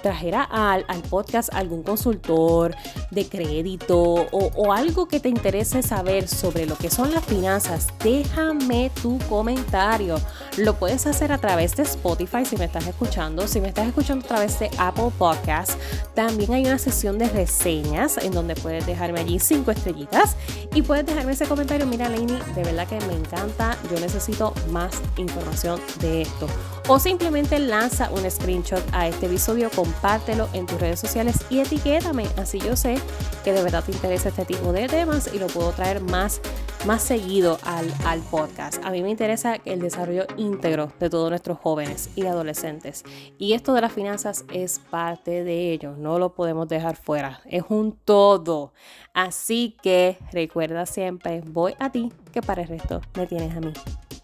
trajera 0.00 0.44
al, 0.44 0.84
podcast 1.10 1.52
algún 1.52 1.82
consultor 1.82 2.76
de 3.10 3.26
crédito 3.28 3.98
o, 4.30 4.72
algo 4.72 5.08
que 5.08 5.18
te 5.18 5.28
interese 5.28 5.82
saber 5.82 6.28
sobre 6.28 6.66
lo 6.66 6.76
que 6.76 6.88
son 6.88 7.12
las 7.12 7.24
finanzas, 7.24 7.88
déjame 8.04 8.92
tu 9.02 9.18
comentario. 9.28 10.20
Lo 10.56 10.78
puedes 10.78 11.08
hacer 11.08 11.32
a 11.32 11.38
través 11.38 11.74
de 11.74 11.82
Spotify 11.82 12.44
si 12.44 12.56
me 12.56 12.66
estás 12.66 12.86
escuchando, 12.86 13.48
si 13.48 13.60
me 13.60 13.66
estás 13.66 13.88
escuchando 13.88 14.24
a 14.24 14.28
través 14.28 14.60
de 14.60 14.70
Apple 14.78 15.10
Podcast, 15.18 15.72
también 16.14 16.52
hay 16.52 16.64
una 16.64 16.78
sesión 16.78 17.18
de 17.18 17.28
reseñas 17.28 18.18
en 18.18 18.30
donde 18.30 18.54
puedes 18.54 18.86
dejarme 18.86 19.18
allí 19.18 19.40
cinco 19.40 19.72
estrellitas 19.72 20.36
y 20.72 20.82
puedes 20.92 21.06
dejarme 21.06 21.32
ese 21.32 21.46
comentario. 21.46 21.86
Mira, 21.86 22.06
Lainey, 22.10 22.38
de 22.54 22.64
verdad 22.64 22.86
que 22.86 23.00
me 23.06 23.14
encanta. 23.14 23.78
Yo 23.90 23.98
necesito 23.98 24.52
más 24.68 24.92
información 25.16 25.80
de 26.00 26.20
esto. 26.20 26.46
O 26.86 26.98
simplemente 26.98 27.58
lanza 27.58 28.10
un 28.10 28.30
screenshot 28.30 28.82
a 28.92 29.08
este 29.08 29.24
episodio, 29.24 29.70
compártelo 29.70 30.50
en 30.52 30.66
tus 30.66 30.78
redes 30.78 31.00
sociales 31.00 31.36
y 31.48 31.60
etiquétame. 31.60 32.28
Así 32.36 32.58
yo 32.58 32.76
sé 32.76 32.98
que 33.42 33.54
de 33.54 33.62
verdad 33.62 33.82
te 33.82 33.92
interesa 33.92 34.28
este 34.28 34.44
tipo 34.44 34.70
de 34.74 34.86
temas 34.86 35.30
y 35.32 35.38
lo 35.38 35.46
puedo 35.46 35.70
traer 35.70 36.02
más, 36.02 36.42
más 36.86 37.02
seguido 37.02 37.58
al, 37.64 37.92
al 38.04 38.20
podcast. 38.20 38.84
A 38.84 38.90
mí 38.90 39.02
me 39.02 39.10
interesa 39.10 39.56
el 39.64 39.80
desarrollo 39.80 40.26
íntegro 40.36 40.92
de 40.98 41.10
todos 41.10 41.30
nuestros 41.30 41.58
jóvenes 41.58 42.10
y 42.16 42.26
adolescentes. 42.26 43.04
Y 43.38 43.52
esto 43.52 43.72
de 43.72 43.82
las 43.82 43.92
finanzas 43.92 44.44
es 44.52 44.80
parte 44.90 45.44
de 45.44 45.72
ello. 45.72 45.94
No 45.96 46.18
lo 46.18 46.34
podemos 46.34 46.68
dejar 46.68 46.96
fuera. 46.96 47.40
Es 47.46 47.64
un 47.68 47.92
todo. 47.92 48.72
Así 49.14 49.76
que 49.82 50.18
recuerda 50.32 50.86
siempre, 50.86 51.42
voy 51.44 51.74
a 51.78 51.90
ti, 51.90 52.12
que 52.32 52.42
para 52.42 52.62
el 52.62 52.68
resto 52.68 53.00
me 53.14 53.26
tienes 53.26 53.56
a 53.56 53.60
mí. 53.60 53.72